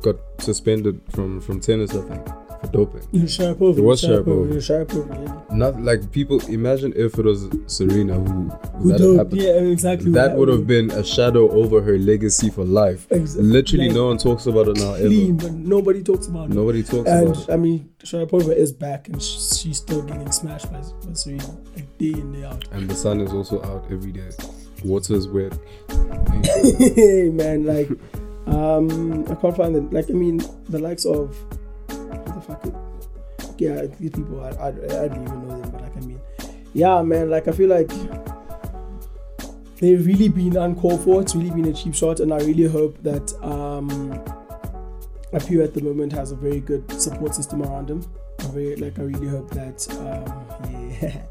got 0.00 0.16
suspended 0.38 1.00
from 1.10 1.42
from 1.42 1.60
tennis? 1.60 1.94
I 1.94 2.00
think 2.00 2.43
doping. 2.72 3.02
Sharapova. 3.26 3.78
It 3.78 3.80
was 3.82 4.02
Sharapova. 4.02 4.56
Sharapova, 4.56 5.48
yeah. 5.50 5.56
Not 5.56 5.80
like 5.80 6.10
people. 6.12 6.40
Imagine 6.48 6.92
if 6.96 7.18
it 7.18 7.24
was 7.24 7.48
Serena 7.66 8.14
who, 8.14 8.48
Who 8.78 8.92
that 8.92 8.98
doped, 8.98 9.18
happened. 9.18 9.40
yeah, 9.42 9.52
exactly. 9.72 10.10
That 10.12 10.36
would 10.36 10.48
have 10.48 10.66
been 10.66 10.90
a 10.90 11.04
shadow 11.04 11.50
over 11.50 11.80
her 11.82 11.98
legacy 11.98 12.50
for 12.50 12.64
life. 12.64 13.06
Ex- 13.10 13.36
Literally, 13.36 13.86
like, 13.88 13.94
no 13.96 14.06
one 14.08 14.18
talks 14.18 14.46
about 14.46 14.68
it 14.68 14.76
now. 14.78 14.94
Ever. 14.94 15.32
but 15.34 15.52
nobody 15.52 16.02
talks 16.02 16.26
about 16.26 16.50
it. 16.50 16.54
Nobody 16.54 16.82
talks 16.82 17.08
And 17.08 17.28
about 17.28 17.48
it. 17.48 17.52
I 17.52 17.56
mean, 17.56 17.90
Sharapova 18.02 18.54
is 18.54 18.72
back, 18.72 19.08
and 19.08 19.22
sh- 19.22 19.56
she's 19.56 19.78
still 19.78 20.02
getting 20.02 20.30
smashed 20.32 20.70
by, 20.72 20.80
by 20.80 21.12
Serena, 21.14 21.44
like 21.74 21.98
day 21.98 22.12
in 22.12 22.32
day 22.32 22.44
out. 22.44 22.66
And 22.72 22.88
the 22.88 22.94
sun 22.94 23.20
is 23.20 23.32
also 23.32 23.62
out 23.62 23.86
every 23.90 24.12
day. 24.12 24.28
Water 24.84 25.14
is 25.14 25.26
wet. 25.28 25.58
hey 26.44 27.30
man, 27.30 27.64
like, 27.64 27.88
um, 28.46 29.24
I 29.30 29.34
can't 29.36 29.56
find 29.56 29.76
it. 29.76 29.92
Like, 29.92 30.10
I 30.10 30.12
mean, 30.12 30.38
the 30.68 30.78
likes 30.78 31.04
of 31.06 31.36
the 32.34 32.40
fuck? 32.40 32.66
It, 32.66 32.74
yeah, 33.58 33.86
these 34.00 34.10
people, 34.10 34.40
I, 34.40 34.48
I, 34.48 34.68
I 34.68 35.08
don't 35.08 35.22
even 35.22 35.48
know 35.48 35.60
them, 35.60 35.70
but 35.70 35.82
like, 35.82 35.96
I 35.96 36.00
mean, 36.00 36.20
yeah, 36.72 37.02
man, 37.02 37.30
like, 37.30 37.46
I 37.48 37.52
feel 37.52 37.68
like 37.68 37.90
they've 39.80 40.04
really 40.04 40.28
been 40.28 40.56
uncalled 40.56 41.02
for. 41.04 41.20
It's 41.20 41.34
really 41.34 41.50
been 41.50 41.66
a 41.66 41.72
cheap 41.72 41.94
shot, 41.94 42.20
and 42.20 42.32
I 42.32 42.38
really 42.38 42.66
hope 42.66 43.02
that 43.02 43.32
um, 43.42 44.12
Aphiwe 45.32 45.64
at 45.64 45.74
the 45.74 45.82
moment 45.82 46.12
has 46.12 46.32
a 46.32 46.36
very 46.36 46.60
good 46.60 46.90
support 47.00 47.34
system 47.34 47.62
around 47.62 47.90
him. 47.90 48.04
I 48.40 48.44
very 48.44 48.76
like. 48.76 48.98
I 48.98 49.02
really 49.02 49.28
hope 49.28 49.50
that. 49.50 49.86
Um, 49.98 50.90
yeah, 51.02 51.22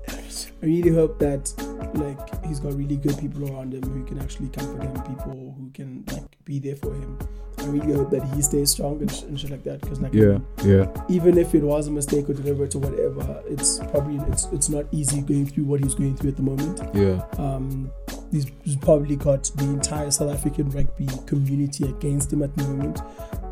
I 0.62 0.65
really 0.65 0.91
hope 0.91 1.19
that 1.19 1.53
like 1.95 2.45
he's 2.45 2.59
got 2.59 2.73
really 2.73 2.97
good 2.97 3.17
people 3.17 3.50
around 3.51 3.73
him 3.73 3.83
who 3.83 4.03
can 4.05 4.19
actually 4.19 4.50
comfort 4.50 4.81
him, 4.83 4.93
people 5.03 5.55
who 5.57 5.69
can 5.73 6.03
like 6.12 6.23
be 6.45 6.59
there 6.59 6.75
for 6.75 6.93
him. 6.93 7.17
I 7.59 7.65
really 7.67 7.93
hope 7.93 8.09
that 8.09 8.23
he 8.35 8.41
stays 8.41 8.71
strong 8.71 9.00
and, 9.00 9.09
sh- 9.09 9.21
and 9.23 9.39
shit 9.39 9.50
like 9.51 9.63
that. 9.63 9.79
Because 9.81 10.01
like, 10.01 10.13
Yeah, 10.13 10.39
yeah, 10.65 10.91
even 11.07 11.38
if 11.38 11.55
it 11.55 11.63
was 11.63 11.88
a 11.88 11.91
mistake 11.91 12.29
or 12.29 12.33
deliberate 12.33 12.75
or 12.75 12.79
whatever, 12.79 13.41
it's 13.47 13.79
probably 13.91 14.17
it's 14.31 14.45
it's 14.51 14.69
not 14.69 14.85
easy 14.91 15.21
going 15.21 15.45
through 15.45 15.63
what 15.65 15.79
he's 15.81 15.95
going 15.95 16.17
through 16.17 16.31
at 16.31 16.35
the 16.35 16.43
moment. 16.43 16.81
yeah. 16.93 17.23
Um, 17.38 17.89
he's, 18.31 18.47
he's 18.63 18.75
probably 18.75 19.15
got 19.15 19.43
the 19.55 19.65
entire 19.65 20.12
South 20.12 20.33
African 20.33 20.69
rugby 20.71 21.07
community 21.25 21.85
against 21.88 22.33
him 22.33 22.43
at 22.43 22.53
the 22.57 22.63
moment. 22.67 23.01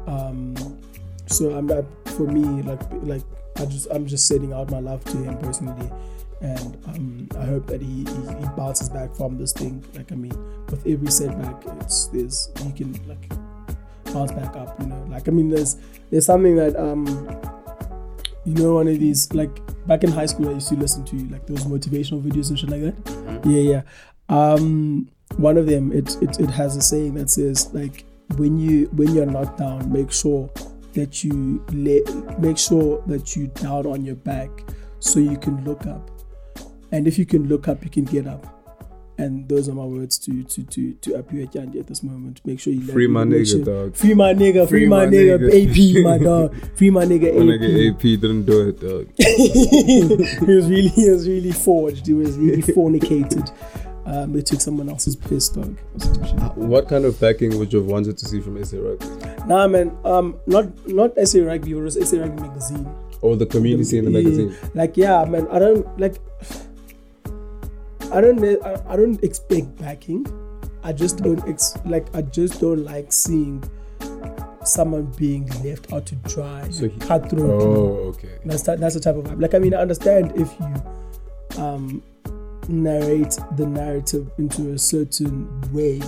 Um, 0.07 0.55
so 1.27 1.51
I'm 1.55 1.67
not, 1.67 1.85
for 2.09 2.23
me 2.27 2.61
like 2.63 2.81
like 3.03 3.21
I 3.57 3.65
just 3.65 3.87
I'm 3.91 4.05
just 4.07 4.27
sending 4.27 4.51
out 4.51 4.69
my 4.71 4.79
love 4.79 5.03
to 5.05 5.17
him 5.17 5.37
personally, 5.37 5.89
and 6.41 6.77
um, 6.87 7.27
I 7.37 7.45
hope 7.45 7.67
that 7.67 7.81
he, 7.81 8.03
he 8.03 8.03
he 8.03 8.45
bounces 8.57 8.89
back 8.89 9.15
from 9.15 9.37
this 9.37 9.53
thing. 9.53 9.83
Like 9.95 10.11
I 10.11 10.15
mean, 10.15 10.33
with 10.69 10.85
every 10.87 11.11
setback, 11.11 11.63
it's 11.81 12.07
there's 12.07 12.49
you 12.65 12.71
can 12.73 12.93
like 13.07 13.29
bounce 14.11 14.31
back 14.31 14.55
up. 14.55 14.79
You 14.79 14.87
know, 14.87 15.05
like 15.09 15.27
I 15.27 15.31
mean, 15.31 15.49
there's 15.49 15.77
there's 16.09 16.25
something 16.25 16.55
that 16.55 16.75
um 16.75 17.05
you 18.43 18.55
know 18.55 18.73
one 18.75 18.87
of 18.87 18.99
these 18.99 19.31
like 19.33 19.51
back 19.85 20.03
in 20.03 20.11
high 20.11 20.25
school 20.25 20.49
I 20.49 20.53
used 20.53 20.69
to 20.69 20.75
listen 20.75 21.05
to 21.05 21.15
like 21.29 21.45
those 21.45 21.65
motivational 21.65 22.21
videos 22.21 22.49
and 22.49 22.57
shit 22.57 22.69
like 22.69 22.81
that. 22.81 23.41
Yeah, 23.45 23.61
yeah. 23.61 23.81
Um, 24.29 25.09
one 25.37 25.57
of 25.57 25.67
them 25.67 25.91
it, 25.91 26.17
it 26.21 26.39
it 26.39 26.49
has 26.49 26.75
a 26.75 26.81
saying 26.81 27.13
that 27.15 27.29
says 27.29 27.71
like 27.73 28.05
when 28.37 28.57
you 28.57 28.85
when 28.95 29.13
you're 29.13 29.25
knocked 29.25 29.59
down, 29.59 29.91
make 29.91 30.11
sure 30.11 30.49
that 30.93 31.23
you 31.23 31.63
lay, 31.71 32.01
make 32.39 32.57
sure 32.57 33.03
that 33.07 33.35
you 33.35 33.47
down 33.47 33.85
on 33.85 34.03
your 34.03 34.15
back 34.15 34.49
so 34.99 35.19
you 35.19 35.37
can 35.37 35.63
look 35.63 35.85
up. 35.85 36.09
And 36.91 37.07
if 37.07 37.17
you 37.17 37.25
can 37.25 37.47
look 37.47 37.67
up, 37.67 37.83
you 37.83 37.89
can 37.89 38.05
get 38.05 38.27
up. 38.27 38.57
And 39.17 39.47
those 39.47 39.69
are 39.69 39.73
my 39.73 39.83
words 39.83 40.17
to 40.19 40.43
to 40.43 40.63
to 40.63 40.93
to 40.93 41.09
Aphiwe 41.11 41.51
Dyantyi 41.51 41.79
at 41.79 41.87
this 41.87 42.01
moment. 42.01 42.41
Make 42.43 42.59
sure 42.59 42.73
you 42.73 42.81
Free 42.91 43.05
my 43.07 43.23
nigga, 43.23 43.63
dog. 43.63 43.95
Free 43.95 44.15
my 44.15 44.33
nigga, 44.33 44.67
free, 44.67 44.79
Free 44.79 44.87
my, 44.87 45.05
my 45.05 45.11
nigga, 45.11 45.39
nigga. 45.39 45.99
AP, 45.99 46.03
my 46.03 46.17
dog. 46.29 46.77
Free 46.77 46.89
my 46.89 47.05
nigga, 47.05 47.27
AP. 47.29 47.35
nigga 47.35 47.91
AP 47.91 48.01
didn't 48.01 48.43
do 48.45 48.69
it, 48.69 48.79
dog. 48.81 49.11
he 49.17 50.55
was 50.55 50.67
really, 50.67 50.87
he 50.87 51.09
was 51.09 51.27
really 51.27 51.51
forged. 51.51 52.07
He 52.07 52.13
was 52.13 52.35
really 52.37 52.61
fornicated. 52.73 53.51
Um, 54.05 54.33
they 54.33 54.41
took 54.41 54.59
someone 54.59 54.89
else's 54.89 55.15
piss, 55.15 55.49
dog. 55.49 55.77
What 56.55 56.89
kind 56.89 57.05
of 57.05 57.19
backing 57.19 57.59
would 57.59 57.71
you 57.71 57.79
have 57.79 57.87
wanted 57.87 58.17
to 58.17 58.25
see 58.25 58.41
from 58.41 58.63
SA 58.65 58.77
Rugby? 58.77 59.05
Nah, 59.45 59.67
man. 59.67 59.95
Um, 60.03 60.39
not 60.47 60.65
not 60.87 61.11
SA 61.25 61.39
Rugby, 61.43 61.73
but 61.75 61.91
SA 61.91 62.17
Rugby 62.17 62.41
magazine. 62.41 62.89
Or 63.21 63.35
the 63.35 63.45
community 63.45 63.99
in 63.99 64.05
the 64.05 64.11
magazine? 64.11 64.55
Like, 64.73 64.97
yeah, 64.97 65.23
man. 65.25 65.47
I 65.51 65.59
don't 65.59 65.85
like. 65.99 66.15
I 68.11 68.21
don't. 68.21 68.43
I, 68.65 68.95
don't 68.95 69.23
expect 69.23 69.77
backing. 69.77 70.25
I 70.83 70.91
just 70.93 71.17
don't 71.23 71.47
ex- 71.47 71.77
like. 71.85 72.13
I 72.15 72.21
just 72.23 72.59
don't 72.61 72.83
like 72.83 73.11
seeing 73.13 73.63
someone 74.63 75.05
being 75.17 75.47
left 75.63 75.91
out 75.93 76.05
to 76.07 76.15
dry, 76.17 76.69
So 76.69 76.87
he- 76.87 76.99
cutthroat. 76.99 77.61
Oh, 77.61 78.13
okay. 78.13 78.37
That's 78.45 78.63
that, 78.63 78.79
that's 78.79 78.95
the 78.95 79.01
type 79.01 79.15
of 79.15 79.23
vibe. 79.25 79.41
Like 79.41 79.53
I 79.55 79.59
mean, 79.59 79.73
I 79.73 79.77
understand 79.77 80.33
if 80.35 80.49
you 80.59 81.61
um 81.61 82.03
narrate 82.69 83.37
the 83.57 83.65
narrative 83.65 84.31
into 84.37 84.71
a 84.73 84.77
certain 84.77 85.59
way 85.71 85.99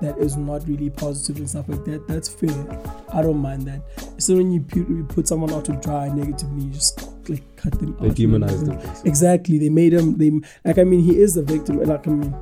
that 0.00 0.14
is 0.18 0.36
not 0.36 0.66
really 0.68 0.90
positive 0.90 1.36
and 1.38 1.48
stuff 1.48 1.68
like 1.68 1.84
that. 1.84 2.06
That's 2.08 2.28
fair. 2.28 2.50
I 3.12 3.22
don't 3.22 3.38
mind 3.38 3.62
that. 3.66 3.82
So 4.18 4.36
when 4.36 4.50
you 4.52 4.60
put, 4.60 4.88
you 4.88 5.04
put 5.08 5.28
someone 5.28 5.52
out 5.52 5.64
to 5.66 5.72
dry 5.72 6.08
negatively, 6.08 6.64
you 6.64 6.70
just 6.70 7.08
like 7.28 7.42
cut 7.56 7.78
them 7.78 7.96
They 8.00 8.08
out. 8.08 8.14
demonized 8.16 8.66
them. 8.66 8.80
Exactly. 9.04 9.58
They 9.58 9.68
made 9.68 9.92
him. 9.92 10.16
They 10.16 10.30
like. 10.64 10.78
I 10.78 10.84
mean, 10.84 11.00
he 11.00 11.18
is 11.20 11.34
the 11.34 11.42
victim. 11.42 11.82
Like 11.82 12.06
I 12.06 12.10
mean, 12.10 12.34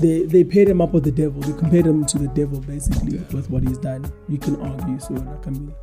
they 0.00 0.22
they 0.22 0.44
paired 0.44 0.68
him 0.68 0.80
up 0.80 0.92
with 0.92 1.04
the 1.04 1.10
devil. 1.12 1.40
They 1.40 1.58
compared 1.58 1.86
him 1.86 2.04
to 2.06 2.18
the 2.18 2.28
devil 2.28 2.60
basically 2.60 3.16
Yeah. 3.18 3.24
with 3.34 3.50
what 3.50 3.62
he's 3.66 3.78
done. 3.78 4.10
You 4.28 4.38
can 4.38 4.56
argue. 4.62 4.98
So 5.00 5.14
like 5.14 5.46
I 5.46 5.50
mean, 5.50 5.74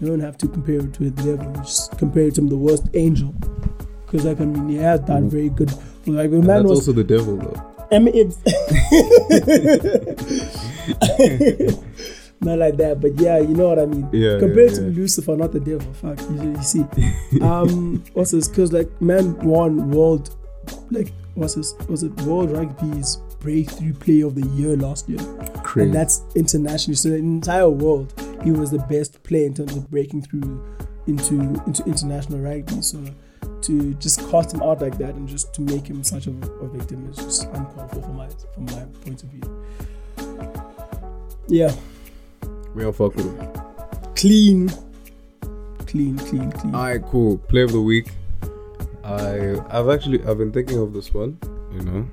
you 0.00 0.06
don't 0.06 0.20
have 0.20 0.38
to 0.38 0.48
compare 0.48 0.76
it 0.80 0.92
to 0.94 1.10
the 1.10 1.22
devil. 1.22 1.46
You 1.56 1.62
just 1.62 1.98
compare 1.98 2.24
it 2.28 2.36
to 2.36 2.40
him 2.42 2.48
the 2.48 2.56
worst 2.56 2.84
angel. 2.94 3.34
Because 4.10 4.24
like 4.24 4.40
I 4.40 4.44
mean, 4.46 4.68
he 4.68 4.76
has 4.76 5.00
done 5.00 5.24
Mhm. 5.28 5.30
very 5.30 5.48
good. 5.50 5.70
Like 6.06 6.30
the 6.30 6.38
man 6.38 6.46
that's 6.46 6.62
was. 6.64 6.78
also 6.80 6.92
the 6.92 7.04
devil, 7.04 7.36
though. 7.36 7.62
I 7.90 7.98
mean, 7.98 8.14
it's 8.14 8.38
not 12.40 12.58
like 12.58 12.76
that, 12.76 13.00
but 13.00 13.14
yeah, 13.20 13.38
you 13.38 13.54
know 13.54 13.68
what 13.68 13.78
I 13.78 13.86
mean. 13.86 14.08
Yeah, 14.12 14.38
Compared 14.38 14.70
yeah, 14.72 14.76
to 14.78 14.82
yeah. 14.90 14.96
Lucifer, 14.96 15.36
not 15.36 15.52
the 15.52 15.60
devil. 15.60 15.92
Fuck, 15.94 16.20
you, 16.30 16.52
you 16.52 16.62
see. 16.62 16.84
um, 17.42 18.02
what's 18.14 18.30
this? 18.30 18.48
Because 18.48 18.72
like 18.72 18.88
man 19.00 19.38
won 19.40 19.90
world, 19.90 20.34
like 20.90 21.12
what's 21.34 21.54
this? 21.54 21.74
Was 21.88 22.02
it 22.02 22.12
World 22.22 22.50
Rugby's 22.52 23.16
breakthrough 23.40 23.94
play 23.94 24.20
of 24.20 24.34
the 24.34 24.46
year 24.48 24.76
last 24.76 25.08
year? 25.08 25.18
Crazy. 25.62 25.86
And 25.86 25.94
that's 25.94 26.22
internationally. 26.36 26.96
So 26.96 27.10
the 27.10 27.16
entire 27.16 27.68
world, 27.70 28.12
he 28.44 28.52
was 28.52 28.70
the 28.70 28.78
best 28.80 29.22
player 29.22 29.46
in 29.46 29.54
terms 29.54 29.76
of 29.76 29.90
breaking 29.90 30.22
through 30.22 30.62
into 31.06 31.34
into 31.66 31.82
international 31.84 32.40
rugby. 32.40 32.82
So 32.82 33.02
to 33.62 33.94
just 33.94 34.28
cast 34.30 34.54
him 34.54 34.62
out 34.62 34.80
like 34.80 34.96
that 34.98 35.14
and 35.14 35.28
just 35.28 35.52
to 35.54 35.60
make 35.62 35.86
him 35.86 36.02
such 36.04 36.26
a, 36.26 36.30
a 36.30 36.68
victim 36.68 37.08
is 37.10 37.16
just 37.16 37.44
uncalled 37.44 37.90
for 37.90 38.02
from 38.02 38.16
my 38.16 38.28
from 38.54 38.64
my 38.66 38.84
point 39.04 39.22
of 39.22 39.28
view. 39.30 39.64
Yeah, 41.48 41.74
we 42.74 42.82
don't 42.82 42.94
fuck 42.94 43.14
with 43.16 43.26
him. 43.26 43.52
clean, 44.14 44.68
clean, 45.86 46.18
clean, 46.18 46.52
clean. 46.52 46.74
All 46.74 46.82
right, 46.84 47.02
cool. 47.02 47.38
Play 47.38 47.62
of 47.62 47.72
the 47.72 47.80
week. 47.80 48.08
I 49.02 49.56
I've 49.70 49.88
actually 49.88 50.22
I've 50.24 50.38
been 50.38 50.52
thinking 50.52 50.78
of 50.78 50.92
this 50.92 51.12
one, 51.14 51.38
you 51.72 51.80
know. 51.80 52.06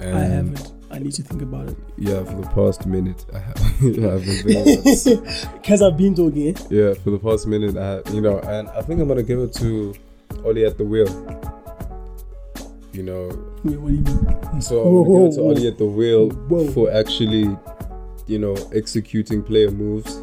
And 0.00 0.16
I 0.18 0.24
haven't. 0.24 0.72
I 0.90 0.98
need 1.00 1.12
to 1.14 1.22
think 1.22 1.42
about 1.42 1.68
it 1.68 1.76
Yeah, 1.98 2.22
for 2.24 2.40
the 2.40 2.46
past 2.54 2.86
minute, 2.86 3.26
I 3.34 3.38
have. 3.38 3.58
yeah, 3.82 4.14
I've 4.14 4.24
been 4.24 4.42
thinking. 4.44 5.52
because 5.54 5.82
I've 5.82 5.96
been 5.96 6.14
talking. 6.14 6.56
yeah, 6.70 6.94
for 6.94 7.10
the 7.10 7.18
past 7.18 7.46
minute, 7.46 7.76
I 7.76 8.08
you 8.12 8.20
know, 8.20 8.38
and 8.40 8.68
I 8.68 8.82
think 8.82 9.00
I'm 9.00 9.08
gonna 9.08 9.22
give 9.22 9.38
it 9.40 9.52
to 9.54 9.94
Ole 10.44 10.64
at 10.66 10.78
the 10.78 10.84
wheel. 10.84 11.08
You 12.92 13.02
know, 13.02 13.28
Wait, 13.62 13.76
what 13.78 13.88
do 13.90 13.94
you 13.94 14.00
mean? 14.02 14.62
so 14.62 14.80
I'm 14.82 15.04
gonna 15.04 15.20
give 15.20 15.32
it 15.32 15.36
to 15.36 15.40
Whoa, 15.42 15.50
Ole 15.50 15.66
at 15.68 15.78
the 15.78 15.86
wheel 15.86 16.30
Whoa. 16.30 16.70
for 16.72 16.90
actually, 16.90 17.56
you 18.26 18.38
know, 18.38 18.54
executing 18.74 19.42
player 19.42 19.70
moves. 19.70 20.20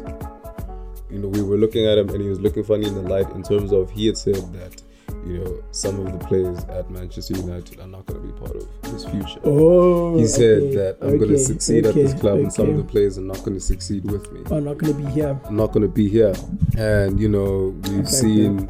You 1.10 1.20
know, 1.20 1.28
we 1.28 1.42
were 1.42 1.56
looking 1.56 1.86
at 1.86 1.98
him 1.98 2.08
and 2.08 2.20
he 2.20 2.28
was 2.28 2.40
looking 2.40 2.64
funny 2.64 2.86
in 2.88 2.94
the 2.94 3.02
light 3.02 3.30
in 3.30 3.42
terms 3.44 3.70
of 3.70 3.90
he 3.92 4.06
had 4.06 4.18
said 4.18 4.34
that, 4.54 4.82
you 5.24 5.38
know, 5.38 5.62
some 5.70 6.04
of 6.04 6.18
the 6.18 6.26
players 6.26 6.64
at 6.64 6.90
Manchester 6.90 7.34
United 7.36 7.78
are 7.78 7.86
not 7.86 8.04
going 8.06 8.20
to 8.20 8.26
be 8.26 8.32
part 8.40 8.56
of 8.56 8.66
his 8.90 9.04
future. 9.04 9.38
Oh, 9.44 10.18
he 10.18 10.26
said 10.26 10.58
okay, 10.62 10.74
that 10.74 10.96
I'm 11.00 11.18
going 11.18 11.28
to 11.28 11.34
okay, 11.34 11.44
succeed 11.44 11.86
at 11.86 11.94
this 11.94 12.10
okay, 12.10 12.20
club 12.20 12.38
and 12.40 12.52
some 12.52 12.70
of 12.70 12.76
the 12.76 12.82
players 12.82 13.16
are 13.18 13.20
not 13.22 13.38
going 13.44 13.54
to 13.54 13.60
succeed 13.60 14.10
with 14.10 14.32
me. 14.32 14.42
I'm 14.50 14.64
not 14.64 14.78
gonna 14.78 14.94
be 14.94 15.04
here. 15.04 15.38
I'm 15.44 15.54
not 15.56 15.68
going 15.68 15.82
to 15.82 15.88
be 15.88 16.08
here. 16.08 16.34
And, 16.76 17.20
you 17.20 17.28
know, 17.28 17.76
we've 17.84 18.00
Okay, 18.00 18.06
seen 18.08 18.68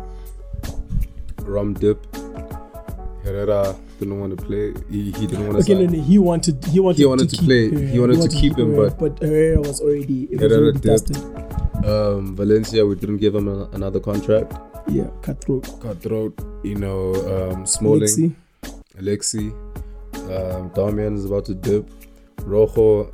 Rum 1.46 1.74
Dip, 1.74 2.04
Herrera 3.22 3.74
didn't 3.98 4.20
want 4.20 4.38
to 4.38 4.44
play. 4.44 4.74
He, 4.90 5.10
he 5.12 5.26
didn't 5.26 5.46
want 5.46 5.64
to 5.64 5.72
Okay, 5.72 5.86
no, 5.86 5.90
no, 5.90 6.02
he 6.02 6.18
wanted 6.18 6.62
he 6.66 6.80
wanted, 6.80 6.98
He 6.98 7.06
wanted 7.06 7.30
to, 7.30 7.36
to 7.36 7.42
play- 7.42 7.70
Herrera. 7.70 7.86
he 7.88 7.98
wanted 8.00 8.20
to 8.22 8.28
keep 8.28 8.56
him, 8.58 8.74
Herrera, 8.74 8.90
but- 8.90 9.18
but 9.18 9.26
Herrera 9.26 9.60
was 9.60 9.80
already 9.80 10.24
it 10.30 10.40
was 10.40 10.52
already 10.52 10.78
dipped. 10.80 11.16
Um, 11.86 12.34
Valencia, 12.36 12.84
we 12.86 12.94
didn't 12.96 13.18
give 13.18 13.34
him 13.34 13.48
a, 13.48 13.68
another 13.72 14.00
contract. 14.00 14.52
Yeah, 14.88 15.08
cutthroat. 15.22 15.64
Cutthroat, 15.80 16.34
you 16.62 16.74
know, 16.76 17.14
um, 17.52 17.66
Smalling, 17.66 18.02
Alexi, 18.08 18.34
Alexi, 18.98 19.50
um, 20.14 20.70
Darmian 20.70 21.14
is 21.16 21.24
about 21.24 21.44
to 21.46 21.54
dip. 21.54 21.88
Rojo 22.42 23.04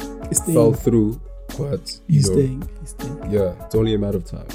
fell 0.53 0.73
through, 0.73 1.21
but 1.59 2.01
He's 2.09 2.29
know, 2.29 2.35
staying. 2.37 2.69
He's 2.81 2.91
staying. 2.91 3.31
yeah, 3.31 3.55
it's 3.65 3.75
only 3.77 3.95
a 3.95 3.99
matter 3.99 4.17
of 4.19 4.25
time. 4.25 4.47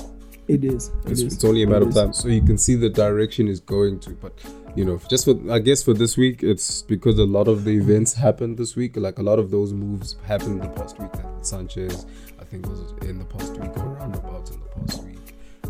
It 0.48 0.64
is. 0.64 0.90
It 1.06 1.12
It's, 1.12 1.22
is. 1.22 1.34
it's 1.34 1.44
only 1.44 1.64
a 1.64 1.68
matter 1.68 1.86
It 1.86 1.90
of 1.90 1.94
time. 1.96 2.14
So 2.14 2.28
you 2.28 2.42
can 2.42 2.58
see 2.58 2.76
the 2.76 2.90
direction 2.90 3.48
is 3.48 3.60
going 3.60 4.00
to. 4.02 4.12
But 4.12 4.34
you 4.76 4.86
know, 4.86 5.00
just 5.10 5.26
for 5.26 5.36
I 5.52 5.60
guess 5.60 5.84
for 5.84 5.94
this 5.94 6.18
week, 6.18 6.44
it's 6.44 6.82
because 6.84 7.18
a 7.20 7.26
lot 7.26 7.48
of 7.48 7.64
the 7.64 7.72
events 7.72 8.14
happened 8.14 8.58
this 8.58 8.76
week. 8.76 8.96
Like 8.96 9.20
a 9.20 9.24
lot 9.24 9.40
of 9.40 9.50
those 9.52 9.74
moves 9.74 10.16
happened 10.24 10.62
the 10.62 10.70
past 10.70 11.00
week. 11.00 11.14
Like 11.16 11.26
Sanchez, 11.42 12.06
I 12.40 12.44
think 12.44 12.68
was 12.68 12.94
in 13.10 13.18
the 13.20 13.26
past 13.26 13.58
week 13.58 13.76
or 13.78 13.90
roundabout 13.96 14.52
in 14.52 14.60
the 14.60 14.68
past 14.68 15.04
week. 15.04 15.18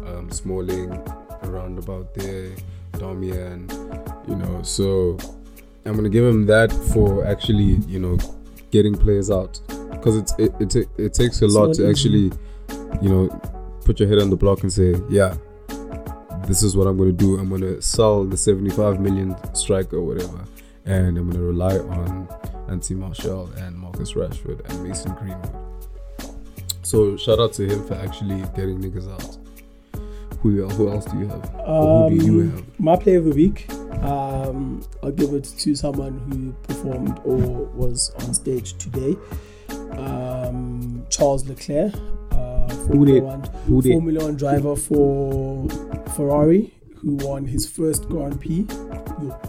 Um, 0.06 0.30
Smalling, 0.30 0.92
around 1.44 1.80
about 1.80 2.14
there. 2.14 2.52
Darmian, 2.94 3.70
you 4.28 4.36
know. 4.36 4.62
So 4.64 5.18
I'm 5.86 5.96
gonna 5.96 6.10
give 6.10 6.26
him 6.26 6.46
that 6.48 6.72
for 6.94 7.26
actually, 7.26 7.76
you 7.88 8.00
know, 8.00 8.18
getting 8.72 8.96
players 8.96 9.30
out 9.30 9.60
because 9.92 10.18
it's 10.18 10.34
it, 10.38 10.54
it, 10.60 10.90
it 10.98 11.14
takes 11.14 11.42
a 11.42 11.48
lot 11.48 11.74
to 11.76 11.90
actually, 11.90 12.32
you 13.02 13.10
know, 13.10 13.42
put 13.86 14.00
your 14.00 14.10
head 14.10 14.20
on 14.20 14.30
the 14.30 14.36
block 14.36 14.64
and 14.64 14.74
say, 14.74 14.96
yeah, 15.10 15.36
this 16.48 16.62
is 16.64 16.76
what 16.76 16.88
I'm 16.88 16.98
going 16.98 17.16
to 17.16 17.26
do. 17.26 17.38
I'm 17.38 17.50
going 17.50 17.62
to 17.62 17.82
sell 17.82 18.24
the 18.26 18.36
75 18.38 19.00
million 19.00 19.36
strike 19.56 19.94
or 19.94 20.02
whatever, 20.02 20.44
and 20.86 21.18
I'm 21.18 21.30
going 21.30 21.38
to 21.38 21.42
rely 21.42 21.78
on 21.78 22.28
Anthony 22.68 23.00
Martial 23.00 23.50
and 23.58 23.78
Marcus 23.78 24.14
Rashford 24.14 24.68
and 24.70 24.84
Mason 24.84 25.14
Greenwood. 25.14 25.50
So 26.84 27.16
shout 27.18 27.40
out 27.40 27.54
to 27.54 27.66
him 27.68 27.86
for 27.88 27.96
actually 27.96 28.42
getting 28.56 28.80
niggas 28.82 29.12
out. 29.12 29.38
Who, 30.42 30.68
who 30.70 30.90
else 30.92 31.06
do 31.06 31.18
you 31.20 31.28
have? 31.28 31.56
or 31.66 32.10
who 32.10 32.20
do 32.20 32.26
you 32.26 32.42
Um, 32.42 32.52
have? 32.52 32.80
My 32.80 32.96
player 32.96 33.18
of 33.18 33.26
the 33.26 33.32
week, 33.32 33.66
um, 34.04 34.84
I'll 35.02 35.12
give 35.12 35.34
it 35.34 35.46
to 35.46 35.76
someone 35.76 36.20
who 36.30 36.52
performed 36.68 37.20
or 37.24 37.38
was 37.74 38.12
on 38.20 38.34
stage 38.36 38.78
today. 38.78 39.16
Um, 39.98 41.04
Charles 41.10 41.48
Leclerc, 41.48 41.96
uh, 42.34 42.55
Who 42.88 43.06
did? 43.06 43.24
Formula 43.24 43.38
One? 43.38 43.82
Formula 43.84 44.26
One 44.26 44.36
driver 44.36 44.76
for 44.76 45.70
Ferrari, 46.16 46.74
who 46.98 47.16
won 47.16 47.46
his 47.46 47.68
first 47.68 48.08
Grand 48.08 48.40
Prix, 48.40 48.66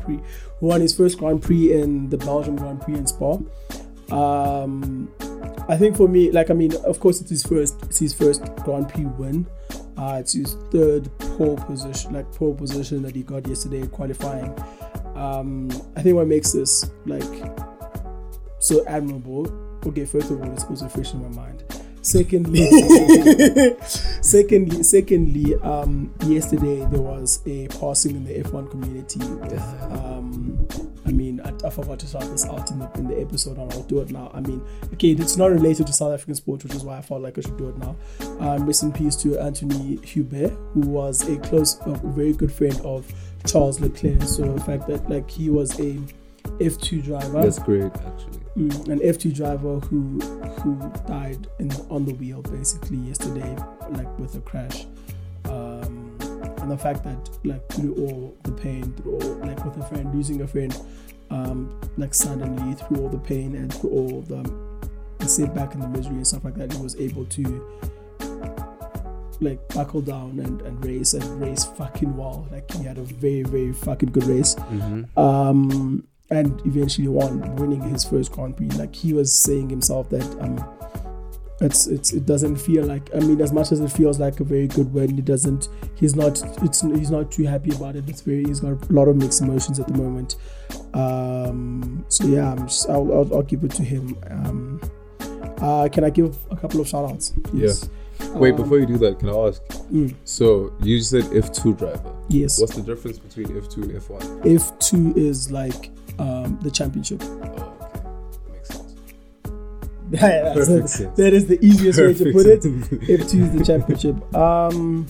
Prix, 0.02 0.20
who 0.61 0.66
won 0.66 0.80
his 0.80 0.94
first 0.96 1.18
Grand 1.18 1.42
Prix 1.42 1.73
in 1.73 2.08
the 2.11 2.18
Belgium 2.18 2.56
Grand 2.56 2.80
Prix 2.80 2.94
in 2.94 3.06
Spa. 3.06 3.38
Um, 4.11 5.11
I 5.68 5.76
think 5.76 5.96
for 5.96 6.08
me, 6.08 6.30
like 6.30 6.50
I 6.50 6.54
mean, 6.54 6.75
of 6.85 7.00
course, 7.00 7.20
it's 7.20 7.30
his 7.30 7.42
first, 7.42 7.75
it's 7.82 7.99
his 7.99 8.14
first 8.14 8.42
Grand 8.64 8.88
Prix 8.88 9.04
win. 9.04 9.46
Uh, 9.96 10.18
it's 10.20 10.35
his 10.35 10.54
third 10.70 11.11
pole 11.18 11.56
position, 11.56 12.12
like 12.12 12.30
pole 12.32 12.54
position 12.54 13.02
that 13.02 13.14
he 13.14 13.23
got 13.23 13.46
yesterday 13.49 13.87
qualifying. 13.87 14.54
Um, 15.14 15.70
I 15.96 16.02
think 16.02 16.16
what 16.16 16.26
makes 16.26 16.52
this 16.52 16.90
like 17.06 17.23
so 18.58 18.85
admirable. 18.87 19.46
Okay, 19.87 20.04
first 20.04 20.30
of 20.30 20.42
all, 20.42 20.52
it's 20.52 20.64
also 20.64 20.88
fresh 20.88 21.14
in 21.14 21.23
my 21.23 21.28
mind. 21.28 21.64
Secondly, 22.06 22.70
secondly, 24.22 24.84
secondly, 24.84 25.56
um, 25.56 26.14
yesterday 26.25 26.86
there 26.88 27.00
was 27.00 27.40
a 27.46 27.66
passing 27.66 28.14
in 28.14 28.25
the 28.25 28.44
F1 28.44 28.70
community. 28.70 29.18
With, 29.18 29.60
um, 29.90 30.68
I 31.04 31.10
mean, 31.10 31.40
I, 31.40 31.52
I 31.66 31.70
forgot 31.70 31.98
to 31.98 32.06
start 32.06 32.26
this 32.26 32.46
out 32.46 32.70
in 32.70 32.78
the, 32.78 32.88
in 32.94 33.08
the 33.08 33.20
episode, 33.20 33.58
and 33.58 33.72
I'll 33.72 33.82
do 33.82 33.98
it 34.02 34.12
now. 34.12 34.30
I 34.32 34.38
mean, 34.38 34.64
okay, 34.92 35.10
it's 35.10 35.36
not 35.36 35.50
related 35.50 35.88
to 35.88 35.92
South 35.92 36.12
African 36.12 36.36
sport, 36.36 36.62
which 36.62 36.76
is 36.76 36.84
why 36.84 36.96
I 36.96 37.02
felt 37.02 37.22
like 37.22 37.38
I 37.38 37.40
should 37.40 37.56
do 37.56 37.70
it 37.70 37.78
now. 37.78 37.96
Um, 38.38 38.66
rest 38.66 38.84
in 38.84 38.92
peace 38.92 39.16
to 39.16 39.40
Anthony 39.40 39.96
Hubert, 40.04 40.52
who 40.75 40.82
was 40.82 41.28
a 41.28 41.36
close, 41.38 41.76
very 41.84 42.34
good 42.34 42.52
friend 42.52 42.80
of 42.84 43.12
Charles 43.48 43.80
Leclerc. 43.80 44.22
So 44.22 44.52
the 44.52 44.60
fact 44.60 44.86
that 44.86 45.10
like 45.10 45.28
he 45.28 45.50
was 45.50 45.72
a 45.80 45.98
F2 46.60 47.02
driver, 47.02 47.42
That's 47.42 47.58
great, 47.58 47.92
actually. 47.92 48.46
Mm, 48.56 48.88
an 48.88 49.00
F2 49.00 49.34
driver 49.34 49.78
who 49.80 50.18
who 50.62 50.76
died 51.06 51.46
in 51.58 51.70
on 51.90 52.04
the 52.04 52.14
wheel 52.14 52.42
basically 52.42 52.98
yesterday, 52.98 53.56
like 53.90 54.18
with 54.18 54.34
a 54.36 54.40
crash. 54.40 54.86
Um, 55.44 56.16
and 56.58 56.70
the 56.70 56.78
fact 56.78 57.04
that 57.04 57.38
like 57.44 57.66
through 57.68 57.94
all 57.96 58.36
the 58.42 58.52
pain, 58.52 58.92
through 58.94 59.18
all 59.20 59.34
like 59.46 59.64
with 59.64 59.76
a 59.76 59.86
friend 59.86 60.12
losing 60.14 60.40
a 60.42 60.46
friend, 60.46 60.76
um, 61.30 61.80
like 61.96 62.14
suddenly 62.14 62.75
through 62.75 63.02
all 63.02 63.08
the 63.08 63.18
pain 63.18 63.54
and 63.54 63.72
through 63.72 63.90
all 63.90 64.22
the, 64.22 64.42
the 65.18 65.28
setback 65.28 65.75
and 65.75 65.82
the 65.82 65.88
misery 65.88 66.16
and 66.16 66.26
stuff 66.26 66.44
like 66.44 66.54
that, 66.56 66.72
he 66.72 66.82
was 66.82 66.96
able 66.96 67.25
to 67.26 67.42
like 69.40 69.60
buckle 69.68 70.00
down 70.00 70.38
and, 70.40 70.62
and 70.62 70.82
race 70.84 71.12
and 71.14 71.40
race 71.40 71.64
fucking 71.64 72.16
well. 72.16 72.48
Like 72.50 72.70
he 72.72 72.82
had 72.84 72.98
a 72.98 73.02
very 73.02 73.42
very 73.42 73.72
fucking 73.72 74.10
good 74.10 74.25
race 74.25 74.54
Mm-hmm. 74.56 75.18
um, 75.18 76.06
and 76.30 76.61
eventually 76.66 77.09
won, 77.09 77.54
winning 77.56 77.83
his 77.83 78.04
first 78.04 78.33
Grand 78.33 78.56
Prix. 78.56 78.68
Like 78.71 78.95
he 78.95 79.12
was 79.12 79.33
saying 79.35 79.71
himself 79.71 80.09
that 80.11 80.25
um, 80.40 80.64
it's 81.61 81.87
it's 81.87 82.12
it 82.12 82.26
doesn't 82.26 82.56
feel 82.56 82.85
like 82.85 83.09
I 83.14 83.21
mean 83.21 83.40
as 83.40 83.52
much 83.52 83.73
as 83.73 83.80
it 83.80 83.90
feels 83.92 84.18
like 84.18 84.40
a 84.40 84.45
very 84.45 84.66
good 84.68 84.92
win, 84.92 85.18
it 85.18 85.25
doesn't. 85.25 85.68
He's 85.95 86.14
not 86.14 86.42
it's 86.62 86.80
he's 86.83 87.11
not 87.11 87.30
too 87.30 87.45
happy 87.45 87.75
about 87.75 87.97
it. 87.97 88.09
It's 88.09 88.21
very 88.23 88.45
he's 88.45 88.61
got 88.61 88.73
a 88.73 88.92
lot 88.92 89.09
of 89.09 89.16
mixed 89.16 89.40
emotions 89.40 89.78
at 89.80 89.87
the 89.87 89.95
moment. 89.95 90.37
Um, 90.95 92.04
so 92.09 92.25
yeah, 92.26 92.52
I'm 92.52 92.66
just, 92.66 92.88
I'll, 92.88 93.11
I'll 93.12 93.35
I'll 93.37 93.42
give 93.42 93.64
it 93.64 93.71
to 93.73 93.83
him. 93.83 94.16
Um, 94.30 94.80
uh, 95.61 95.88
can 95.90 96.04
I 96.04 96.11
give 96.11 96.37
a 96.50 96.56
couple 96.56 96.80
of 96.80 96.88
shout 96.88 97.09
outs? 97.11 97.33
Wait, 98.35 98.50
Um, 98.50 98.56
before 98.56 98.78
you 98.78 98.87
do 98.87 98.99
that, 98.99 99.18
can 99.18 99.28
I 99.30 99.37
ask? 99.49 99.62
Mm, 99.92 100.14
So 100.25 100.73
you 100.83 101.00
said 101.00 101.25
F2 101.25 101.78
driver. 101.78 102.14
yes, 102.28 102.61
What's 102.61 102.75
the 102.75 102.83
difference 102.83 103.18
between 103.18 103.47
F2 103.49 103.76
and 103.85 103.92
F1? 103.92 104.54
F 104.56 104.78
two 104.78 105.12
is 105.16 105.50
like 105.50 105.90
um, 106.18 106.58
the 106.62 106.70
championship. 106.70 107.23
Oh, 107.23 107.76
okay. 107.82 108.52
Makes 108.52 108.68
sense. 108.68 108.94
Yeah, 110.11 110.20
that's 110.54 110.58
Perfect 110.58 110.85
it. 110.85 110.88
sense. 110.88 111.16
That 111.16 111.32
is 111.35 111.46
the 111.46 111.58
easiest 111.64 111.99
way 111.99 112.14
to 112.14 112.32
put 112.32 112.46
it. 112.46 112.62
sense. 112.62 112.88
F2 112.88 113.40
is 113.42 113.52
the 113.58 113.64
championship. 113.64 114.16
Um, 114.35 115.06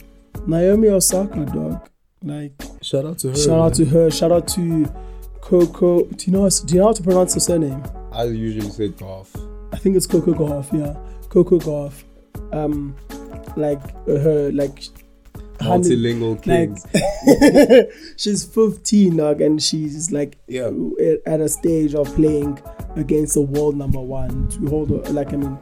Naomi 0.46 0.88
Osaka, 0.88 1.44
dog. 1.46 1.88
Like, 2.22 2.52
Shout 2.82 3.04
out 3.04 3.18
to 3.18 3.28
her. 3.30 3.36
shout 3.36 3.58
out 3.60 3.74
to 3.74 3.84
her. 3.84 4.10
Shout 4.10 4.32
out 4.32 4.48
to 4.48 4.86
Coco. 5.40 6.04
Do 6.04 6.26
you 6.26 6.32
know? 6.32 6.48
Do 6.48 6.74
you 6.74 6.80
know 6.80 6.86
how 6.86 6.92
to 6.92 7.02
pronounce 7.02 7.34
her 7.34 7.40
surname? 7.40 7.82
I 8.12 8.24
usually 8.24 8.70
say 8.70 8.88
golf. 8.88 9.34
I 9.72 9.76
think 9.78 9.96
it's 9.96 10.06
Coco 10.06 10.32
Gauff. 10.34 10.72
Yeah, 10.72 10.94
Coco 11.28 11.58
Gauff. 11.58 12.04
Um, 12.52 12.96
like 13.56 13.80
uh, 14.08 14.18
her, 14.18 14.50
like. 14.52 14.82
Multilingual 15.58 16.44
Like, 16.46 17.90
she's 18.16 18.44
15, 18.44 19.16
dog, 19.16 19.40
and 19.40 19.62
she's 19.62 20.10
like 20.12 20.38
yeah. 20.46 20.70
at 21.26 21.40
a 21.40 21.48
stage 21.48 21.94
of 21.94 22.14
playing 22.14 22.60
against 22.96 23.34
the 23.34 23.42
world 23.42 23.76
number 23.76 24.00
one 24.00 24.48
to 24.48 24.66
hold 24.68 24.90
her. 24.90 25.12
Like, 25.12 25.32
I 25.32 25.36
mean, 25.36 25.58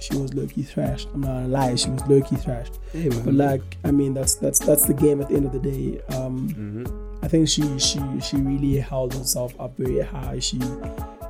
she 0.00 0.16
was 0.16 0.34
low 0.34 0.46
key 0.46 0.62
thrashed. 0.62 1.08
I'm 1.14 1.20
not 1.20 1.28
gonna 1.28 1.48
lie, 1.48 1.74
she 1.76 1.90
was 1.90 2.06
low 2.06 2.20
key 2.20 2.36
thrashed. 2.36 2.78
Hey. 2.92 3.08
But 3.08 3.34
like, 3.34 3.62
I 3.84 3.90
mean, 3.90 4.14
that's 4.14 4.34
that's 4.34 4.58
that's 4.58 4.84
the 4.86 4.94
game 4.94 5.20
at 5.20 5.28
the 5.28 5.36
end 5.36 5.46
of 5.46 5.52
the 5.52 5.60
day. 5.60 6.00
Um, 6.16 6.48
hmm 6.48 7.12
I 7.22 7.28
think 7.28 7.48
she 7.48 7.62
she 7.78 8.00
she 8.20 8.36
really 8.36 8.78
held 8.78 9.14
herself 9.14 9.54
up 9.60 9.76
very 9.78 10.04
high. 10.04 10.40
She 10.40 10.60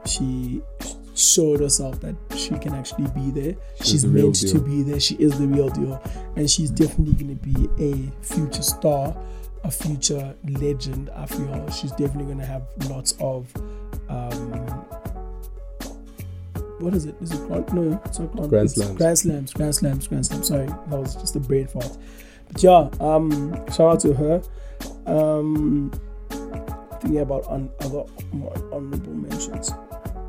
she 0.07 0.63
showed 1.15 1.61
herself 1.61 2.01
that 2.01 2.15
she 2.37 2.51
can 2.59 2.75
actually 2.75 3.07
be 3.09 3.31
there. 3.31 3.57
She's 3.79 3.89
she's 3.89 4.03
the 4.03 4.09
meant 4.09 4.37
to 4.37 4.59
be 4.59 4.83
there. 4.83 5.01
She 5.01 5.15
is 5.17 5.39
the 5.39 5.47
real 5.47 5.69
deal, 5.69 6.03
and 6.37 6.51
she's 6.51 6.71
definitely 6.71 7.15
going 7.15 7.39
to 7.39 7.45
be 7.45 7.69
a 7.79 8.25
future 8.25 8.63
star, 8.63 9.17
a 9.65 9.71
future 9.71 10.35
legend. 10.49 11.11
I 11.11 11.27
feel 11.27 11.69
she's 11.71 11.93
definitely 11.93 12.25
going 12.25 12.39
to 12.39 12.47
have 12.47 12.63
lots 12.89 13.15
of. 13.21 13.53
Um, 14.09 14.85
what 16.79 16.95
is 16.95 17.05
it? 17.07 17.15
Is 17.21 17.33
it 17.33 17.47
grand? 17.47 17.73
No, 17.73 18.01
it's 18.05 18.19
not 18.19 18.33
grand. 18.33 18.51
Grand 18.51 18.71
slams. 18.71 18.97
Grand 18.97 19.19
slams. 19.19 19.53
Grand 19.53 19.75
slams. 19.75 20.09
Grand 20.09 20.27
slams. 20.27 20.49
Sorry, 20.49 20.67
that 20.67 20.99
was 20.99 21.15
just 21.15 21.37
a 21.37 21.41
brain 21.41 21.67
fart. 21.67 21.97
But 22.51 22.63
yeah, 22.63 22.89
um, 23.01 23.55
shout 23.69 23.81
out 23.95 24.01
to 24.01 24.15
her. 24.15 24.43
Um, 25.07 25.93
thinking 27.01 27.21
about 27.21 27.47
on 27.47 27.71
other 27.81 28.05
more 28.33 28.55
honorable 28.73 29.15
mentions. 29.15 29.71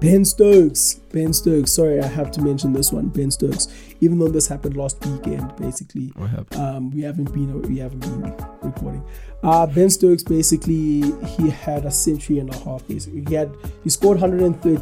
Ben 0.04 0.26
Stokes. 0.26 0.96
Ben 1.14 1.32
Stokes. 1.32 1.72
Sorry, 1.72 2.02
I 2.02 2.06
have 2.08 2.30
to 2.32 2.42
mention 2.42 2.74
this 2.74 2.92
one. 2.92 3.08
Ben 3.08 3.32
Stokes. 3.32 3.70
Even 4.02 4.20
though 4.20 4.28
this 4.28 4.48
happened 4.48 4.76
last 4.76 5.04
weekend, 5.06 5.56
basically, 5.56 6.08
What 6.18 6.30
happened? 6.30 6.62
um, 6.62 6.92
we 6.92 7.04
haven't 7.04 7.32
been 7.34 7.62
we 7.62 7.78
haven't 7.78 8.02
been 8.02 8.22
recording. 8.62 9.02
Uh, 9.42 9.66
ben 9.66 9.90
Stokes 9.90 10.22
basically 10.22 11.04
he 11.38 11.50
had 11.50 11.86
a 11.86 11.92
century 11.92 12.40
and 12.40 12.54
a 12.54 12.58
half. 12.60 12.86
Basically, 12.86 13.24
he 13.30 13.34
had 13.34 13.50
he 13.86 13.90
scored 13.90 14.20
130. 14.20 14.74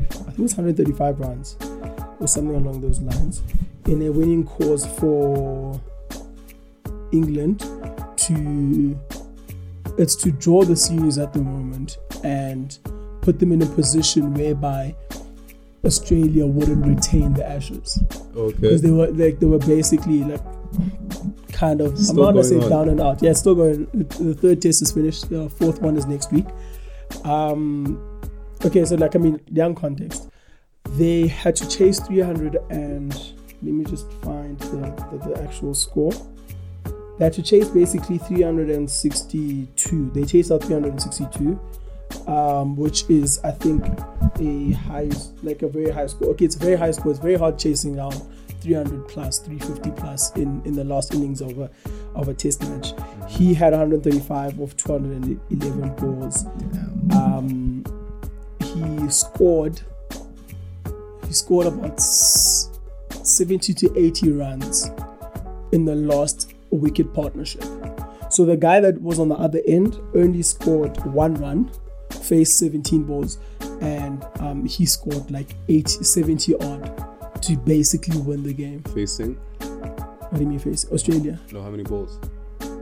I 0.00 0.14
think 0.14 0.38
it 0.38 0.38
was 0.38 0.54
135 0.56 1.18
runs 1.18 1.56
or 2.20 2.28
something 2.28 2.54
along 2.54 2.82
those 2.82 3.00
lines 3.00 3.42
in 3.86 4.00
a 4.02 4.12
winning 4.12 4.44
cause 4.46 4.86
for 4.86 5.80
England 7.10 7.58
to 8.16 8.96
it's 9.98 10.14
to 10.14 10.30
draw 10.30 10.62
the 10.64 10.76
series 10.76 11.18
at 11.18 11.32
the 11.32 11.40
moment 11.40 11.98
and 12.22 12.78
put 13.22 13.38
them 13.38 13.50
in 13.52 13.62
a 13.62 13.66
position 13.66 14.34
whereby 14.34 14.94
Australia 15.84 16.46
wouldn't 16.46 16.84
retain 16.86 17.32
the 17.34 17.48
Ashes 17.48 18.02
Okay. 18.36 18.56
because 18.60 18.82
they 18.82 18.90
were 18.90 19.08
like 19.10 19.38
they 19.40 19.46
were 19.46 19.58
basically 19.58 20.22
like 20.24 20.40
kind 21.52 21.80
of 21.80 21.98
Still 21.98 22.20
I'm 22.20 22.26
not 22.26 22.32
gonna 22.32 22.44
say 22.44 22.60
on. 22.60 22.68
down 22.70 22.88
and 22.90 23.00
out. 23.00 23.22
Yeah, 23.22 23.30
it's 23.30 23.40
still 23.40 23.54
going. 23.54 23.86
The 23.92 24.34
third 24.34 24.60
test 24.62 24.82
is 24.82 24.92
finished. 24.92 25.28
The 25.30 25.48
fourth 25.48 25.80
one 25.80 25.96
is 25.96 26.06
next 26.06 26.30
week. 26.32 26.46
Um, 27.24 27.98
okay, 28.64 28.84
so 28.84 28.94
like 28.96 29.16
I 29.16 29.18
mean, 29.18 29.40
young 29.50 29.74
context. 29.74 30.28
They 30.90 31.26
had 31.28 31.54
to 31.56 31.68
chase 31.68 32.00
300 32.00 32.56
and 32.70 33.12
let 33.62 33.72
me 33.72 33.84
just 33.84 34.10
find 34.22 34.58
the, 34.58 34.92
the, 35.12 35.28
the 35.28 35.42
actual 35.42 35.74
score. 35.74 36.12
They 37.18 37.24
had 37.26 37.32
to 37.34 37.42
chase 37.42 37.68
basically 37.68 38.18
362. 38.18 40.10
They 40.10 40.24
chased 40.24 40.50
out 40.50 40.62
362, 40.64 41.58
um, 42.26 42.76
which 42.76 43.08
is 43.08 43.40
I 43.44 43.50
think 43.50 43.84
a 44.38 44.72
high, 44.72 45.10
like 45.42 45.62
a 45.62 45.68
very 45.68 45.90
high 45.90 46.06
score. 46.06 46.28
Okay, 46.30 46.44
it's 46.44 46.56
a 46.56 46.58
very 46.58 46.76
high 46.76 46.90
score. 46.90 47.12
It's 47.12 47.20
very 47.20 47.36
hard 47.36 47.58
chasing 47.58 47.96
down 47.96 48.12
300 48.60 49.08
plus, 49.08 49.38
350 49.40 49.90
plus 50.00 50.34
in 50.36 50.62
in 50.64 50.74
the 50.74 50.84
last 50.84 51.14
innings 51.14 51.40
of 51.40 51.58
a 51.58 51.70
of 52.14 52.28
a 52.28 52.34
test 52.34 52.62
match. 52.62 52.92
He 53.28 53.54
had 53.54 53.72
135 53.72 54.60
of 54.60 54.76
211 54.76 55.94
balls. 55.96 56.44
Um, 57.14 57.84
he 58.60 59.08
scored. 59.10 59.80
He 61.26 61.32
scored 61.32 61.66
about 61.66 62.00
70 62.00 63.74
to 63.74 63.98
80 63.98 64.32
runs 64.32 64.90
in 65.72 65.84
the 65.84 65.94
last 65.94 66.54
wicket 66.70 67.12
partnership. 67.14 67.64
So 68.30 68.44
the 68.44 68.56
guy 68.56 68.80
that 68.80 69.00
was 69.02 69.18
on 69.18 69.28
the 69.28 69.34
other 69.34 69.60
end 69.66 69.98
only 70.14 70.42
scored 70.42 70.96
one 71.04 71.34
run, 71.34 71.70
faced 72.22 72.58
17 72.58 73.04
balls, 73.04 73.38
and 73.80 74.24
um, 74.40 74.66
he 74.66 74.86
scored 74.86 75.30
like 75.30 75.54
80, 75.68 76.04
70 76.04 76.54
odd 76.56 77.42
to 77.42 77.56
basically 77.56 78.20
win 78.20 78.42
the 78.42 78.52
game. 78.52 78.82
Facing. 78.94 79.34
What 79.58 80.34
do 80.34 80.40
you 80.40 80.46
mean 80.46 80.58
face? 80.58 80.86
Australia. 80.90 81.38
No, 81.52 81.62
how 81.62 81.70
many 81.70 81.82
balls? 81.82 82.18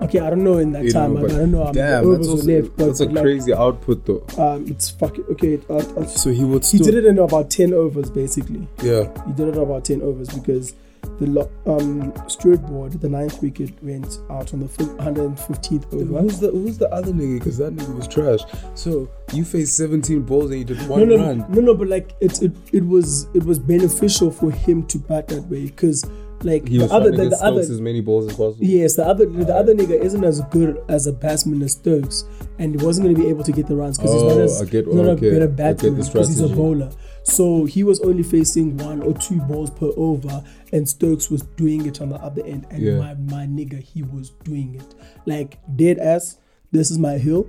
Okay, 0.03 0.19
I 0.21 0.31
don't 0.31 0.45
know 0.45 0.59
in 0.59 0.73
that 0.73 0.85
You 0.85 0.93
time. 0.93 1.15
know, 1.15 1.21
I, 1.21 1.23
but 1.23 1.31
I 1.33 1.37
don't 1.37 1.51
know. 1.51 1.73
Damn, 1.73 2.05
overs 2.05 2.19
that's, 2.19 2.29
also, 2.29 2.47
left, 2.47 2.77
but 2.77 2.87
that's 2.87 3.01
a 3.01 3.05
like, 3.07 3.23
crazy 3.23 3.53
output 3.53 4.07
though. 4.07 4.25
Um, 4.39 4.67
it's 4.67 4.91
fucking 4.91 5.25
okay. 5.33 5.61
I'll, 5.69 5.99
I'll, 5.99 6.07
So 6.07 6.31
he 6.31 6.45
would 6.45 6.65
he 6.65 6.79
did 6.79 6.95
it 6.95 7.05
in 7.05 7.19
about 7.19 7.51
10 7.51 7.73
overs 7.75 8.11
basically. 8.11 8.67
Yeah. 8.83 9.11
He 9.27 9.33
did 9.33 9.49
it 9.49 9.57
in 9.57 9.63
about 9.63 9.85
10 9.85 10.01
overs 10.01 10.29
because 10.29 10.75
the 11.21 11.51
um, 11.67 12.13
Stuart 12.29 12.67
Broad, 12.67 12.93
the 12.93 13.09
ninth 13.09 13.41
wicket, 13.43 13.71
went 13.83 14.19
out 14.31 14.53
on 14.55 14.61
the 14.61 14.67
115th 14.67 15.93
over. 15.95 16.21
Who's 16.21 16.41
the 16.41 16.51
Who's 16.51 16.79
the 16.79 16.93
other 16.93 17.13
nigga? 17.13 17.39
Because 17.39 17.59
that 17.59 17.75
nigga 17.77 17.95
was 17.95 18.09
trash. 18.09 18.41
So 18.75 19.09
you 19.33 19.45
faced 19.45 19.77
17 19.77 20.23
balls 20.23 20.51
and 20.51 20.61
you 20.61 20.65
did 20.65 20.79
No, 20.83 20.87
one 20.89 21.09
no, 21.09 21.17
run. 21.17 21.45
no, 21.51 21.61
no, 21.61 21.75
but 21.75 21.89
like 21.89 22.15
it, 22.21 22.43
it, 22.43 22.53
it 22.73 22.87
was, 22.87 23.27
it 23.35 23.45
was 23.45 23.59
beneficial 23.59 24.31
for 24.31 24.51
him 24.51 24.87
to 24.87 24.99
bat 24.99 25.29
that 25.29 25.43
way 25.43 25.67
because, 25.67 26.05
like 26.43 26.67
He 26.67 26.79
the 26.79 26.87
other, 26.93 27.11
the, 27.11 27.29
the 27.29 27.39
other, 27.43 27.61
as 27.61 27.81
many 27.81 28.01
balls 28.01 28.27
as 28.31 28.37
possible. 28.37 28.65
yes, 28.65 28.97
the 28.97 29.05
other, 29.07 29.27
the 29.27 29.55
other 29.55 29.75
nigga 29.75 30.01
isn't 30.01 30.25
as 30.25 30.41
good 30.51 30.83
as 30.89 31.07
a 31.07 31.13
batsman 31.13 31.63
as 31.63 31.73
Stokes, 31.73 32.25
and 32.59 32.79
he 32.81 32.85
wasn't 32.85 33.05
going 33.07 33.15
to 33.17 33.23
be 33.23 33.29
able 33.29 33.45
to 33.45 33.53
get 33.53 33.67
the 33.67 33.77
runs 33.77 33.99
because 33.99 34.15
he's 34.15 34.23
not 34.23 34.33
Oh, 34.33 34.41
as 34.41 34.61
not 34.63 35.07
okay, 35.19 35.29
a 35.29 35.33
better 35.33 35.49
batsman 35.49 35.97
because 35.97 36.29
he's 36.29 36.41
a 36.41 36.49
bowler. 36.49 36.91
So 37.31 37.65
he 37.65 37.85
was 37.85 38.01
only 38.01 38.23
facing 38.23 38.77
one 38.79 39.03
or 39.03 39.15
two 39.15 39.39
balls 39.43 39.71
per 39.71 39.91
over, 39.97 40.43
and 40.73 40.89
Stokes 40.89 41.31
was 41.31 41.43
doing 41.57 41.87
it 41.87 42.01
on 42.01 42.09
the 42.09 42.17
other 42.17 42.45
end. 42.45 42.67
And 42.71 42.83
Yeah. 42.83 42.99
my 42.99 43.15
my 43.15 43.47
nigga, 43.47 43.81
he 43.81 44.03
was 44.03 44.31
doing 44.45 44.75
it 44.75 44.95
like 45.27 45.59
dead 45.77 45.99
ass. 45.99 46.39
This 46.73 46.91
is 46.91 46.99
my 46.99 47.19
hill. 47.19 47.47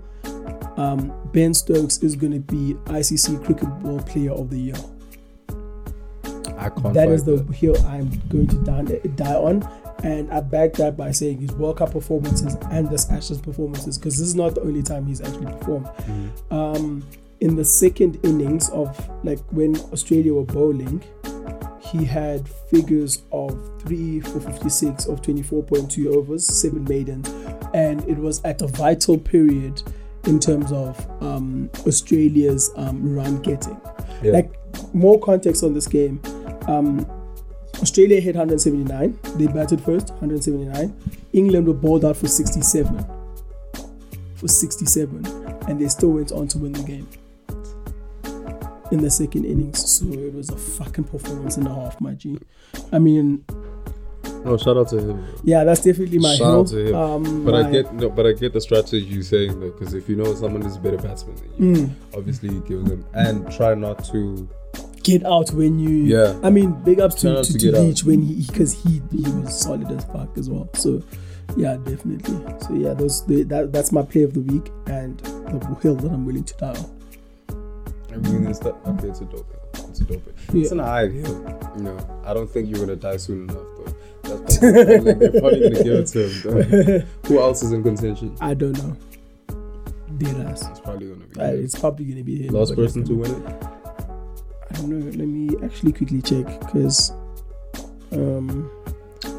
Um, 0.78 1.12
ben 1.34 1.54
Stokes 1.54 1.98
is 2.00 2.16
going 2.16 2.34
to 2.34 2.40
be 2.40 2.76
ICC 2.86 3.44
Cricket 3.44 3.70
Ball 3.82 4.00
Player 4.00 4.32
of 4.32 4.50
the 4.50 4.58
Year. 4.58 4.76
I 6.58 6.70
can't. 6.70 6.94
That 6.94 7.10
is 7.10 7.24
the 7.24 7.44
hill 7.54 7.76
I'm 7.88 8.10
going 8.30 8.48
to 8.48 8.56
die, 8.64 8.84
die 9.16 9.36
on. 9.36 9.68
And 10.04 10.32
I 10.32 10.40
back 10.42 10.74
that 10.74 10.98
by 10.98 11.12
saying 11.12 11.42
his 11.42 11.52
World 11.54 11.78
Cup 11.78 11.92
performances 11.92 12.56
and 12.72 12.90
this 12.90 13.10
Ashes 13.12 13.40
performances, 13.40 13.98
because 14.00 14.18
this 14.18 14.28
is 14.28 14.36
not 14.36 14.56
the 14.56 14.62
only 14.62 14.82
time 14.82 15.06
he's 15.06 15.22
actually 15.22 15.46
performed. 15.54 15.90
Um, 16.50 17.04
in 17.42 17.56
the 17.56 17.66
second 17.66 18.20
innings 18.24 18.70
of 18.70 19.10
like 19.24 19.40
when 19.50 19.76
Australia 19.92 20.34
were 20.34 20.46
bowling, 20.46 21.04
he 21.80 22.06
had 22.06 22.48
figures 22.70 23.24
of 23.32 23.52
3 23.82 24.22
for 24.22 24.40
56 24.40 25.08
of 25.08 25.22
24.2 25.22 26.16
overs, 26.16 26.48
7 26.48 26.84
maidens, 26.86 27.28
and 27.74 28.08
it 28.08 28.18
was 28.18 28.42
at 28.44 28.62
a 28.62 28.68
vital 28.68 29.18
period 29.18 29.82
in 30.26 30.40
terms 30.40 30.72
of 30.72 30.96
um, 31.22 31.70
Australia's 31.88 32.72
um, 32.78 33.14
run 33.14 33.42
getting. 33.42 33.80
Yeah. 34.22 34.34
Like, 34.34 34.94
more 34.94 35.20
context 35.20 35.64
on 35.64 35.74
this 35.74 35.88
game. 35.88 36.22
Um, 36.68 37.06
Australia 37.82 38.22
hit 38.22 38.36
179. 38.36 39.20
They 39.36 39.48
batted 39.48 39.82
first, 39.82 40.12
179. 40.12 40.96
England 41.34 41.68
were 41.68 41.74
bowled 41.74 42.06
out 42.06 42.18
for 42.18 42.28
67. 42.28 43.04
For 44.36 44.48
67. 44.48 45.26
And 45.68 45.82
they 45.82 45.88
still 45.88 46.12
went 46.12 46.32
on 46.32 46.48
to 46.50 46.60
win 46.60 46.74
the 46.74 46.84
game 46.84 47.08
in 48.92 49.02
the 49.02 49.10
second 49.12 49.46
innings. 49.46 49.80
So 49.90 50.06
it 50.08 50.34
was 50.34 50.50
a 50.50 50.58
fucking 50.58 51.06
performance 51.06 51.58
and 51.58 51.68
a 51.68 51.74
half, 51.74 52.00
my 52.02 52.14
G. 52.14 52.38
I 52.92 53.00
mean, 53.00 53.44
No, 54.46 54.58
shout 54.58 54.78
out 54.78 54.90
to 54.90 54.98
him. 55.00 55.24
yeah, 55.44 55.64
that's 55.64 55.82
definitely 55.82 56.18
my 56.20 56.34
Shout 56.36 56.48
hill. 56.48 56.60
out 56.62 56.68
to 56.68 56.88
him. 56.88 56.96
Um, 56.96 57.46
But 57.46 57.56
I 57.56 57.70
get 57.72 57.94
no, 57.94 58.10
but 58.10 58.26
I 58.26 58.32
get 58.34 58.54
the 58.54 58.62
strategy 58.62 59.00
you 59.00 59.22
saying 59.24 59.60
though, 59.60 59.72
because 59.72 59.94
if 59.94 60.10
you 60.10 60.16
know 60.16 60.34
someone 60.36 60.64
is 60.66 60.76
a 60.78 60.80
better 60.80 60.98
batsman 60.98 61.36
than 61.36 61.76
you, 61.76 61.82
Mm. 61.86 61.90
obviously 62.18 62.50
you 62.50 62.62
give 62.68 62.86
them 62.86 63.06
and 63.14 63.52
try 63.52 63.74
not 63.76 64.04
to. 64.12 64.48
get 65.04 65.26
out 65.26 65.52
when 65.54 65.80
you. 65.80 65.90
Yeah. 65.90 66.40
I 66.44 66.50
mean, 66.52 66.72
big 66.84 67.00
ups 67.00 67.16
to 67.22 67.44
to, 67.44 67.54
to 67.54 67.58
to. 67.72 67.72
Leach 67.82 68.04
when 68.04 68.22
he 68.22 68.46
because 68.48 68.72
he 68.84 69.02
he 69.12 69.24
was 69.32 69.60
solid 69.60 69.90
as 69.92 70.04
fuck 70.06 70.38
as 70.38 70.48
well. 70.50 70.70
So 70.76 71.02
yeah, 71.58 71.78
definitely. 71.78 72.38
So 72.68 72.74
yeah, 72.74 72.94
those 72.94 73.26
the, 73.26 73.44
that 73.44 73.72
that's 73.74 73.92
my 73.92 74.04
play 74.04 74.24
of 74.24 74.34
the 74.34 74.42
week 74.42 74.70
and 74.88 75.18
the 75.20 75.78
hill 75.82 75.96
that 75.96 76.12
I'm 76.12 76.26
willing 76.26 76.44
to 76.46 76.54
die 76.58 76.70
on. 76.78 77.01
I 78.14 78.18
mean, 78.18 78.48
it's 78.48 78.60
that 78.60 78.76
okay. 78.86 79.08
It's 79.08 79.22
a 79.22 79.26
dope. 79.26 79.48
It's 79.90 80.00
a 80.02 80.04
dope. 80.06 80.24
Yeah. 80.54 80.62
It's 80.62 80.72
an 80.72 80.80
hill. 80.80 81.60
You 81.78 81.84
know, 81.84 82.22
I 82.26 82.34
don't 82.34 82.50
think 82.50 82.70
you're 82.70 82.80
gonna 82.80 82.96
die 82.96 83.18
soon 83.18 83.50
enough 83.50 83.58
though. 83.78 83.94
That's 84.24 84.58
probably, 84.60 85.00
like, 85.00 85.20
they're 85.20 85.42
probably 85.42 85.60
gonna 85.62 85.84
give 85.84 85.94
it 85.94 86.08
to 86.08 86.28
him. 86.30 86.42
Though. 86.44 87.00
Who 87.28 87.40
else 87.40 87.64
is 87.64 87.72
in 87.72 87.84
contention? 87.84 88.36
I 88.42 88.54
don't 88.54 88.78
know. 88.84 88.96
Dead 90.18 90.46
ass. 90.48 90.68
It's 90.70 90.80
probably 90.80 91.08
gonna 91.10 91.26
be 91.26 91.40
Uh, 91.40 91.46
it's 91.64 91.80
probably 91.80 92.06
gonna 92.06 92.24
be 92.24 92.44
him. 92.48 92.54
last 92.54 92.76
person 92.76 93.04
to 93.06 93.14
win 93.16 93.32
it. 93.32 93.48
I 94.70 94.74
don't 94.76 94.90
know. 94.90 95.06
Let 95.06 95.28
me 95.28 95.56
actually 95.64 95.94
quickly 95.94 96.22
check 96.22 96.46
because. 96.60 97.12
Um, 98.12 98.70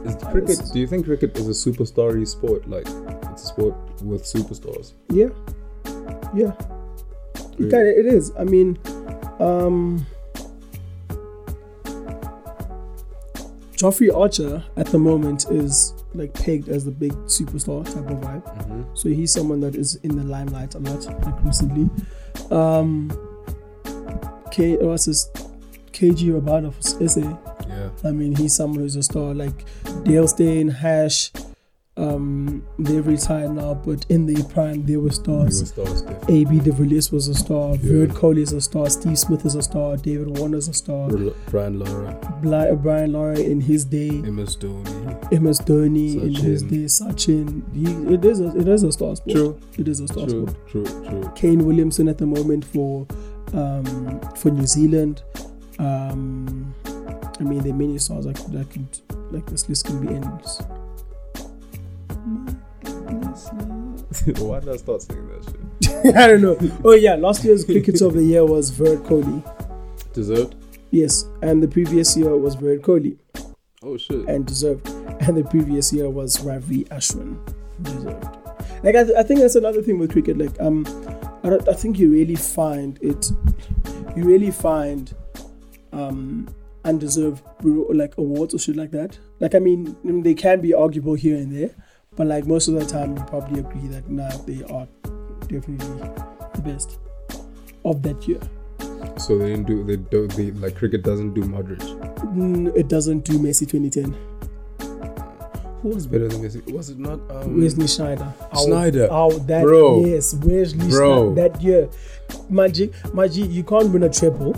Is 0.05 0.17
cricket? 0.31 0.61
Do 0.73 0.79
you 0.81 0.87
think 0.87 1.05
cricket 1.05 1.37
is 1.37 1.47
a 1.47 1.71
superstar 1.71 2.27
sport? 2.27 2.69
Like 2.69 2.87
it's 3.33 3.45
a 3.45 3.47
sport 3.47 3.75
with 4.03 4.25
superstars. 4.25 4.95
yeah, 5.11 5.29
yeah, 6.35 6.53
it 7.59 7.71
kind 7.71 7.87
of 7.88 7.95
it 7.97 8.07
is. 8.07 8.33
I 8.38 8.45
mean, 8.45 8.79
um, 9.41 10.07
Jofra 13.77 14.17
Archer 14.17 14.65
at 14.77 14.87
the 14.87 14.99
moment 14.99 15.47
is 15.51 15.93
like 16.15 16.33
pegged 16.35 16.69
as 16.69 16.85
the 16.85 16.91
big 16.91 17.12
superstar 17.27 17.85
type 17.85 18.09
of 18.11 18.21
vibe. 18.21 18.45
Mhm. 18.69 18.87
So 18.95 19.09
he's 19.09 19.33
someone 19.33 19.61
that 19.61 19.75
is 19.75 19.97
in 20.03 20.17
the 20.17 20.25
limelight 20.25 20.75
a 20.75 20.79
lot 20.79 21.05
like 21.25 21.45
recently. 21.45 21.91
Um, 22.51 23.11
K 24.51 24.77
what's 24.77 25.07
his 25.07 25.29
KG 25.93 26.31
Rabada 26.31 26.73
for 26.73 26.83
SA. 27.09 27.38
Yeah. 27.69 27.88
I 28.05 28.12
mean, 28.12 28.37
he's 28.37 28.55
someone 28.55 28.81
who's 28.81 28.97
a 28.97 29.03
star. 29.03 29.35
Like 29.35 29.65
Dale 30.05 30.29
Steyn, 30.29 30.69
Hash, 30.69 31.33
um, 31.97 32.67
they've 32.79 33.07
retired 33.07 33.51
now, 33.53 33.75
but 33.75 34.07
in 34.09 34.25
their 34.25 34.43
prime, 34.45 34.87
they 34.87 34.97
were 34.97 35.11
stars. 35.11 35.73
AB 36.29 36.61
de 36.61 36.73
Villiers 36.73 37.13
was 37.13 37.29
a 37.29 37.35
star. 37.35 37.71
Yeah. 37.73 37.77
Virat 37.83 38.11
Kohli 38.17 38.39
is 38.39 38.53
a 38.55 38.61
star. 38.63 38.89
Steve 38.89 39.19
Smith 39.19 39.45
is 39.45 39.55
a 39.57 39.63
star. 39.63 39.97
David 39.99 40.39
Warner 40.39 40.57
is 40.57 40.69
a 40.69 40.73
star. 40.73 41.11
Brian 41.51 41.79
Lara, 41.79 42.15
Bli- 42.41 42.77
Brian 42.77 43.13
Lara 43.13 43.39
in 43.39 43.61
his 43.61 43.85
day. 43.85 44.11
MS 44.11 44.57
Dhoni. 44.57 45.41
MS 45.41 45.61
Dhoni 45.61 46.23
in 46.23 46.35
his 46.35 46.63
day. 46.63 46.85
Sachin. 46.87 47.63
He, 47.75 48.15
it 48.15 48.25
is 48.25 48.41
a, 48.41 48.57
it 48.59 48.69
is 48.69 48.83
a 48.85 48.93
star 48.93 49.15
sport. 49.17 49.37
True. 49.37 49.61
It 49.79 49.87
is 49.87 50.01
a 50.01 50.09
star 50.09 50.27
True. 50.27 50.47
sport. 50.49 50.69
True. 50.69 50.85
True. 50.85 51.33
Kane 51.35 51.67
Williamson 51.67 52.09
at 52.09 52.17
the 52.17 52.27
moment 52.27 52.65
for 52.65 53.07
um, 53.53 54.19
for 54.37 54.51
New 54.51 54.67
Zealand. 54.67 55.23
Um, 55.79 56.75
I 56.87 57.43
mean, 57.45 57.59
there 57.63 57.73
are 57.73 57.77
many 57.77 57.99
stars 57.99 58.25
that 58.25 58.37
could, 58.37 58.53
that 58.53 58.71
could 58.71 59.01
like 59.33 59.45
this 59.47 59.69
list 59.69 59.85
can 59.85 60.01
be 60.07 60.15
endless. 60.15 60.63
Why 64.39 64.61
did 64.61 64.69
I 64.71 64.77
start 64.77 65.03
saying 65.03 65.29
that 65.29 65.45
shit? 65.45 66.17
I 66.17 66.27
don't 66.27 66.43
know. 66.43 66.57
Oh 66.85 66.93
yeah, 66.95 67.15
last 67.15 67.45
year's 67.45 67.65
cricketer 67.65 68.07
of 68.07 68.15
the 68.15 68.23
year 68.25 68.45
was 68.45 68.71
Virat 68.71 69.03
Kohli. 69.05 69.43
Deserved. 70.13 70.55
Yes, 70.91 71.25
and 71.43 71.63
the 71.63 71.69
previous 71.69 72.17
year 72.17 72.37
was 72.37 72.55
Virat 72.55 72.83
Kohli 72.83 73.17
Oh 73.83 73.97
shit. 73.97 74.29
and 74.29 74.47
deserved, 74.47 74.89
and 75.21 75.37
the 75.37 75.45
previous 75.45 75.93
year 75.93 76.09
was 76.11 76.41
Ravi 76.41 76.85
Ashwin, 76.85 77.37
deserved. 77.83 78.25
Like 78.85 78.95
I, 78.97 79.05
th- 79.05 79.17
I 79.17 79.23
think 79.23 79.41
that's 79.41 79.55
another 79.57 79.83
thing 79.83 79.99
with 79.99 80.13
cricket. 80.13 80.39
Like 80.39 80.61
um, 80.61 80.85
I, 81.43 81.49
don't, 81.51 81.69
I 81.69 81.73
think 81.73 81.99
you 81.99 82.11
really 82.13 82.37
find 82.37 82.99
it, 83.03 83.31
you 84.17 84.25
really 84.25 84.51
find 84.51 85.13
um 85.93 86.49
undeserved 86.85 87.43
like 87.63 88.17
awards 88.19 88.55
or 88.55 88.59
shit 88.59 88.77
like 88.77 88.91
that. 88.93 89.19
Like 89.41 89.55
I 89.55 89.59
mean, 89.59 89.97
they 90.23 90.35
can 90.35 90.61
be 90.61 90.75
arguable 90.75 91.15
here 91.15 91.37
and 91.37 91.53
there, 91.57 91.71
but 92.16 92.27
like 92.27 92.46
most 92.46 92.68
of 92.68 92.75
the 92.75 92.85
time, 92.85 93.16
you 93.16 93.25
probably 93.25 93.61
agree 93.61 93.88
that 93.88 94.09
nah, 94.09 94.31
they 94.46 94.62
are 94.64 94.87
definitely 95.48 95.77
the 96.55 96.62
best 96.62 96.98
of 97.85 98.03
that 98.03 98.27
year. 98.29 98.40
So 99.18 99.38
they 99.38 99.51
didn't 99.51 99.66
do. 99.66 99.85
They 99.85 99.96
don't. 99.96 100.31
They 100.33 100.51
like 100.53 100.77
cricket 100.77 101.03
doesn't 101.03 101.35
do 101.35 101.42
Modric. 101.42 101.81
Mm, 102.35 102.75
it 102.77 102.88
doesn't 102.88 103.25
do 103.25 103.38
Messi 103.38 103.68
2010. 103.68 104.14
Who 105.83 105.88
was 105.88 106.07
better 106.07 106.29
than 106.29 106.42
Messi? 106.42 106.70
Was 106.72 106.90
it 106.90 106.98
not? 106.98 107.18
Um, 107.31 107.61
Wesley 107.61 107.87
Sneijder. 107.87 108.33
Our- 108.40 108.66
Sneijder. 108.66 109.11
our- 109.11 109.33
that, 109.46 109.62
Bro. 109.64 110.05
Yes, 110.05 110.33
Wesley 110.35 110.88
Bro. 110.88 111.33
Sneijder. 111.33 111.35
That 111.37 111.62
year. 111.62 111.88
Magic, 112.48 112.92
magic, 113.12 113.51
you 113.51 113.64
can't 113.64 113.92
win 113.92 114.05
a 114.05 114.09
treble, 114.09 114.55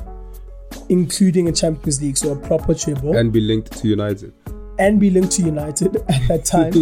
including 0.88 1.48
a 1.48 1.52
Champions 1.52 2.00
League, 2.02 2.16
so 2.16 2.32
a 2.32 2.36
proper 2.36 2.74
treble, 2.74 3.08
and, 3.10 3.18
and 3.18 3.32
be 3.32 3.40
linked 3.40 3.72
to 3.72 3.88
United. 3.88 4.32
Be 4.76 5.10
linked 5.10 5.32
to 5.32 5.42
United 5.42 5.96
at 6.08 6.28
that 6.28 6.44
time, 6.44 6.72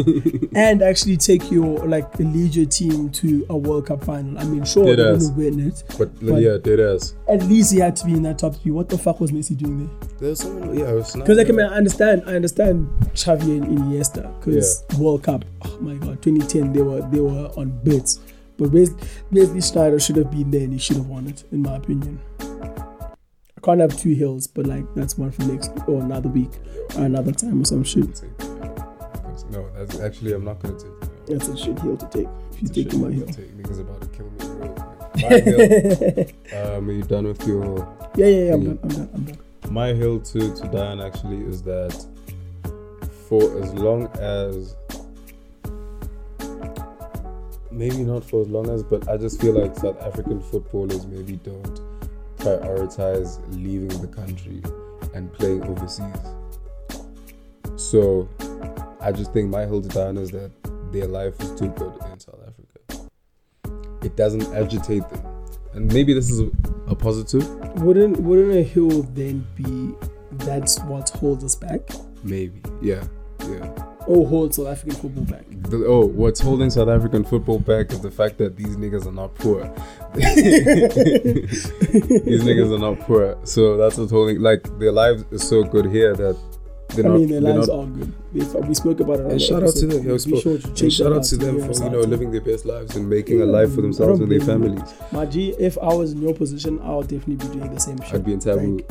and 0.54 0.82
actually 0.82 1.16
take 1.16 1.50
your, 1.50 1.78
like, 1.86 2.18
lead 2.18 2.54
your 2.54 2.66
team 2.66 3.10
to 3.10 3.46
a 3.50 3.56
World 3.56 3.86
Cup 3.86 4.04
final. 4.04 4.38
I 4.38 4.44
mean, 4.44 4.64
sure, 4.64 4.84
they 4.84 4.96
didn't 4.96 5.36
win 5.36 5.60
it. 5.60 5.82
But, 5.98 6.18
But- 6.20 6.40
yeah, 6.42 6.58
dead 6.58 6.80
ass. 6.80 7.14
At 7.28 7.42
least 7.44 7.72
he 7.72 7.78
had 7.78 7.96
to 7.96 8.06
be 8.06 8.12
in 8.12 8.22
that 8.22 8.38
top 8.38 8.56
three. 8.56 8.72
What 8.72 8.88
the 8.88 8.98
fuck 8.98 9.20
was 9.20 9.30
Messi 9.30 9.56
doing 9.56 9.86
there? 9.86 10.08
There's 10.18 10.40
someone. 10.40 10.78
Yeah, 10.78 10.92
Because 10.92 11.14
like, 11.38 11.48
I 11.48 11.52
mean, 11.52 11.66
I 11.66 11.74
understand, 11.76 12.22
I 12.26 12.34
understand 12.34 12.88
Xavi 13.14 13.62
and 13.62 13.78
Iniesta. 13.78 14.38
Because 14.38 14.84
World 14.98 15.22
Cup, 15.24 15.44
oh 15.64 15.78
my 15.80 15.94
god, 15.94 16.22
2010, 16.22 16.72
they 16.72 16.82
were 16.82 17.00
they 17.10 17.20
were 17.20 17.50
on 17.56 17.70
bits. 17.84 18.20
But 18.58 18.70
Wes- 18.70 18.90
Wesley 19.30 19.60
Sneijder 19.60 20.00
should 20.04 20.16
have 20.16 20.30
been 20.30 20.50
there, 20.50 20.62
and 20.62 20.72
he 20.74 20.78
should 20.78 20.96
have 20.96 21.06
won 21.06 21.26
it, 21.26 21.44
in 21.52 21.62
my 21.62 21.76
opinion. 21.76 22.20
Can't 23.62 23.80
have 23.80 23.96
two 23.96 24.14
hills, 24.14 24.48
but 24.48 24.66
like 24.66 24.84
that's 24.94 25.16
one 25.16 25.30
for 25.30 25.42
next 25.42 25.70
or 25.86 26.00
another 26.00 26.28
week 26.28 26.50
or 26.96 27.04
another 27.04 27.30
time 27.30 27.62
or 27.62 27.64
some 27.64 27.84
shit. 27.84 28.22
No, 29.50 29.68
that's 29.76 30.00
actually 30.00 30.32
I'm 30.32 30.44
not 30.44 30.60
gonna 30.60 30.78
take 30.78 31.00
that. 31.00 31.26
That's 31.26 31.48
a 31.48 31.56
shit 31.56 31.78
hill 31.78 31.96
to 31.96 32.08
take. 32.08 32.28
If 32.52 32.62
you 32.62 32.84
take 32.84 32.94
my 32.98 33.10
hill 33.10 33.26
take. 33.26 33.56
Niggas 33.56 33.80
about 33.80 34.00
to 34.00 34.08
kill 34.08 34.30
me. 34.30 34.38
real 34.40 34.72
quick. 34.72 35.22
My 35.22 35.38
hill. 35.38 36.26
Um, 36.76 36.88
are 36.88 36.92
you 36.92 37.02
done 37.02 37.26
with 37.26 37.46
your? 37.46 37.96
Yeah, 38.14 38.26
yeah, 38.26 38.44
yeah. 38.46 38.54
I'm 38.54 38.64
done. 38.64 38.78
I'm 38.82 38.88
done. 38.88 39.10
I'm 39.14 39.24
done. 39.24 39.38
My 39.70 39.88
hill 39.88 40.20
to 40.20 40.54
to 40.56 40.68
die 40.68 40.86
on 40.86 41.00
actually 41.00 41.44
is 41.46 41.62
that 41.62 42.06
for 43.28 43.42
as 43.62 43.72
long 43.74 44.08
as 44.18 44.74
maybe 47.70 48.04
not 48.04 48.24
for 48.24 48.42
as 48.42 48.48
long 48.48 48.68
as, 48.70 48.82
but 48.82 49.08
I 49.08 49.16
just 49.16 49.40
feel 49.40 49.58
like 49.58 49.76
South 49.76 50.00
African 50.02 50.40
footballers 50.40 51.06
maybe 51.06 51.36
don't 51.36 51.91
prioritize 52.42 53.40
leaving 53.54 53.88
the 54.00 54.08
country 54.08 54.60
and 55.14 55.32
playing 55.32 55.62
overseas. 55.62 56.34
So 57.76 58.28
I 59.00 59.12
just 59.12 59.32
think 59.32 59.48
my 59.48 59.64
hill 59.64 59.80
to 59.80 59.88
die 59.88 60.10
is 60.20 60.32
that 60.32 60.50
their 60.92 61.06
life 61.06 61.40
is 61.40 61.52
too 61.52 61.68
good 61.68 61.94
in 62.10 62.18
South 62.18 62.40
Africa. 62.42 63.08
It 64.02 64.16
doesn't 64.16 64.52
agitate 64.54 65.08
them. 65.08 65.24
And 65.72 65.92
maybe 65.92 66.12
this 66.12 66.30
is 66.30 66.40
a, 66.40 66.50
a 66.88 66.94
positive. 66.94 67.48
Wouldn't 67.80 68.20
wouldn't 68.20 68.52
a 68.52 68.62
hill 68.62 69.02
then 69.14 69.46
be 69.54 69.94
that's 70.44 70.80
what 70.80 71.10
holds 71.10 71.44
us 71.44 71.54
back? 71.54 71.80
Maybe. 72.24 72.60
Yeah. 72.82 73.04
Yeah. 73.40 73.91
Or 74.06 74.26
hold 74.26 74.54
South 74.54 74.68
African 74.68 74.94
football 74.96 75.24
back? 75.24 75.44
The, 75.48 75.84
oh, 75.86 76.06
what's 76.06 76.40
holding 76.40 76.70
South 76.70 76.88
African 76.88 77.24
football 77.24 77.58
back 77.58 77.92
is 77.92 78.00
the 78.00 78.10
fact 78.10 78.38
that 78.38 78.56
these 78.56 78.76
niggas 78.76 79.06
are 79.06 79.12
not 79.12 79.34
poor. 79.36 79.62
these 80.14 80.26
niggas 82.44 82.74
are 82.74 82.78
not 82.78 83.00
poor. 83.00 83.36
So 83.44 83.76
that's 83.76 83.96
what's 83.98 84.10
holding. 84.12 84.40
Like 84.40 84.62
their 84.78 84.92
lives 84.92 85.24
is 85.30 85.46
so 85.48 85.62
good 85.64 85.86
here 85.86 86.14
that 86.16 86.36
they're 86.90 87.06
I 87.06 87.08
not. 87.08 87.18
mean, 87.18 87.28
their 87.30 87.40
lives 87.40 87.68
not 87.68 87.78
are 87.78 87.86
good. 87.86 88.68
We 88.68 88.74
spoke 88.74 89.00
about 89.00 89.20
it. 89.20 89.26
and 89.26 89.40
shout 89.40 89.62
out 89.62 89.74
to 89.74 89.86
them. 89.86 90.04
Yeah, 90.06 90.12
Be 90.12 90.18
spoke. 90.18 90.42
sure 90.42 90.58
to 90.58 90.90
shout 90.90 91.12
out 91.12 91.24
to 91.24 91.36
them 91.36 91.60
for 91.72 91.84
you 91.84 91.90
know 91.90 92.00
living 92.00 92.30
their 92.32 92.40
best 92.40 92.64
lives 92.66 92.96
and 92.96 93.08
making 93.08 93.40
a 93.40 93.46
life 93.46 93.74
for 93.74 93.80
themselves 93.82 94.20
and 94.20 94.30
their 94.30 94.40
families. 94.40 94.82
My 95.12 95.24
G, 95.26 95.54
if 95.58 95.78
I 95.78 95.92
was 95.94 96.12
in 96.12 96.20
your 96.22 96.34
position, 96.34 96.80
I 96.82 96.94
would 96.94 97.08
definitely 97.08 97.36
be 97.36 97.46
doing 97.54 97.72
the 97.72 97.80
same 97.80 98.00
shit. 98.02 98.14
I'd 98.14 98.24
be 98.24 98.32
in 98.34 98.40
taboo, 98.40 98.76
Like, 98.78 98.90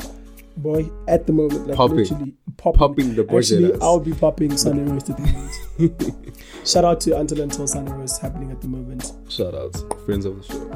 boy, 0.56 0.90
at 1.08 1.26
the 1.26 1.32
moment, 1.32 1.66
like 1.66 1.76
Popping. 1.76 1.96
literally 1.98 2.34
popping. 2.56 2.78
pumping 2.78 3.14
the 3.14 3.22
Actually. 3.36 3.80
I'll 3.80 4.00
be 4.00 4.12
popping 4.12 4.56
Sunday 4.56 4.90
roast 4.90 5.10
at 5.10 5.16
the 5.16 5.22
moment. 5.22 6.36
Shout 6.66 6.84
out 6.84 7.00
to 7.02 7.18
Until 7.18 7.40
Until 7.40 7.66
Sunday 7.66 7.92
roast 7.92 8.20
happening 8.20 8.50
at 8.50 8.60
the 8.60 8.68
moment. 8.68 9.12
Shout 9.28 9.54
out, 9.54 9.72
friends 10.04 10.24
of 10.24 10.36
the 10.36 10.44
show. 10.52 10.68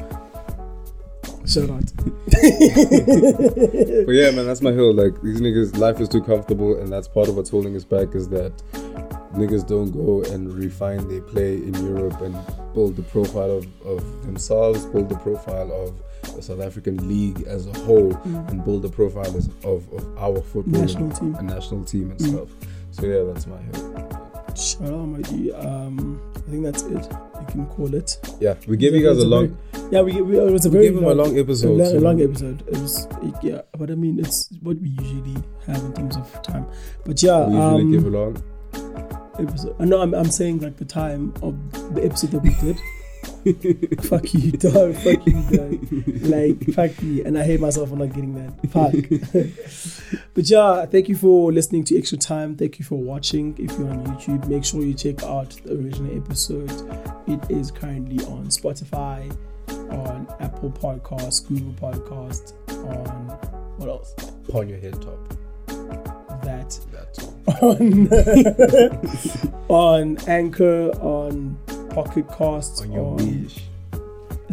Shout 1.47 1.71
out. 1.71 1.93
But 4.07 4.13
yeah, 4.13 4.31
man, 4.33 4.47
that's 4.47 4.63
my 4.63 4.73
hill. 4.73 4.93
Like 4.93 5.21
these 5.23 5.41
niggas, 5.41 5.77
life 5.79 6.01
is 6.01 6.09
too 6.09 6.23
comfortable, 6.23 6.79
and 6.81 6.93
that's 6.93 7.07
part 7.09 7.29
of 7.29 7.37
what's 7.37 7.51
holding 7.51 7.77
us 7.77 7.85
back. 7.85 8.15
Is 8.15 8.29
that 8.31 8.53
niggas 9.35 9.67
don't 9.67 9.91
go 9.93 10.23
and 10.33 10.53
refine 10.53 11.07
their 11.09 11.21
play 11.21 11.55
in 11.57 11.75
Europe 11.75 12.21
and 12.21 12.35
build 12.75 12.97
the 12.97 13.03
profile 13.03 13.51
of, 13.51 13.67
of 13.87 14.27
themselves, 14.27 14.87
build 14.87 15.09
the 15.09 15.17
profile 15.19 15.71
of 15.73 15.95
the 16.23 16.43
South 16.43 16.61
African 16.61 17.09
league 17.09 17.43
as 17.47 17.67
a 17.67 17.73
whole, 17.81 18.15
and 18.25 18.65
build 18.65 18.83
the 18.83 18.89
profile 18.89 19.37
as, 19.37 19.49
of, 19.65 19.91
of 19.93 20.19
our 20.19 20.41
football 20.43 20.81
National 20.83 21.11
team. 21.11 21.35
and 21.37 21.49
national 21.49 21.85
team 21.85 22.11
and 22.11 22.21
Mm. 22.21 22.29
stuff. 22.29 22.49
So 22.91 23.07
yeah, 23.07 23.23
that's 23.33 23.47
my 23.47 23.59
hill. 23.59 24.33
Shout 24.57 24.83
out, 24.89 25.07
my 25.07 25.21
G. 25.23 25.53
Um, 25.53 26.21
I 26.35 26.51
think 26.51 26.65
that's 26.65 26.83
it. 26.83 26.93
You 27.41 27.47
can 27.49 27.67
call 27.67 27.95
it. 27.95 28.17
Yeah, 28.41 28.55
we 28.67 28.77
gave 28.79 28.95
you 28.95 29.07
guys 29.07 29.19
a 29.23 29.27
long, 29.27 29.57
very- 29.73 29.85
yeah, 29.93 30.01
we, 30.01 30.21
we 30.23 30.39
it 30.39 30.51
was 30.51 30.65
a 30.65 30.71
very 30.71 30.85
gave 30.85 30.95
them 30.95 31.05
a 31.05 31.13
long 31.15 31.39
episode. 31.39 31.79
a, 31.79 31.85
long, 31.85 31.97
a 31.97 32.01
long 32.01 32.23
episode. 32.23 32.63
It 32.67 32.79
was 32.81 33.07
it- 33.23 33.35
yeah, 33.43 33.61
but 33.79 33.91
I 33.91 33.95
mean 33.97 34.19
it's 34.19 34.49
what 34.63 34.79
we 34.81 34.89
usually 34.89 35.37
have 35.67 35.77
in 35.85 35.93
terms 35.93 36.17
of 36.17 36.43
time. 36.43 36.67
But 37.05 37.23
yeah, 37.23 37.47
We 37.47 37.55
usually 37.55 37.83
um, 37.83 37.93
give 37.93 38.07
a 38.07 38.11
long. 38.11 38.43
episode. 39.39 39.79
No, 39.81 40.01
I'm, 40.01 40.15
I'm 40.15 40.31
saying 40.31 40.61
like 40.61 40.79
the 40.79 40.87
time 40.87 41.35
of 41.43 41.55
the 41.95 42.03
episode 42.05 42.31
that 42.31 42.43
we 42.43 42.55
did. 42.61 42.79
fuck 44.03 44.35
you, 44.35 44.53
dog. 44.53 44.97
Fuck 44.97 45.25
you, 45.25 45.43
dog. 45.51 45.79
Like, 46.23 46.75
fuck 46.75 47.01
me. 47.01 47.23
And 47.23 47.39
I 47.39 47.45
hate 47.45 47.61
myself 47.61 47.91
for 47.91 47.97
not 47.97 48.09
getting 48.09 48.35
that. 48.35 48.53
Fuck. 48.71 50.21
but 50.35 50.51
yeah, 50.51 50.85
thank 50.87 51.09
you 51.09 51.15
for 51.15 51.53
listening 51.53 51.85
to 51.85 51.99
Extra 51.99 52.19
Time. 52.19 52.57
Thank 52.57 52.81
you 52.81 52.85
for 52.85 52.97
watching. 52.99 53.55
If 53.57 53.79
you're 53.79 53.89
on 53.89 54.05
YouTube, 54.05 54.49
make 54.49 54.65
sure 54.65 54.83
you 54.83 54.95
check 54.95 55.23
out 55.23 55.51
the 55.65 55.75
original 55.75 56.17
episode. 56.17 56.73
It 57.29 57.41
is 57.49 57.71
currently 57.71 58.25
on 58.27 58.47
Spotify, 58.47 59.31
on 59.69 60.27
Apple 60.41 60.71
Podcasts, 60.71 61.47
Google 61.47 61.73
Podcasts, 61.75 62.53
on 62.91 63.29
what 63.77 63.89
else? 63.89 64.13
Upon 64.49 64.69
your 64.69 64.79
head 64.79 65.01
top. 65.01 65.19
That 66.43 66.79
That 66.91 67.17
on 67.63 68.09
on 69.69 70.19
Anchor, 70.27 70.91
on 71.01 71.57
Pocket 71.97 72.29
Casts, 72.37 72.83
On 72.83 72.93
your 72.93 73.17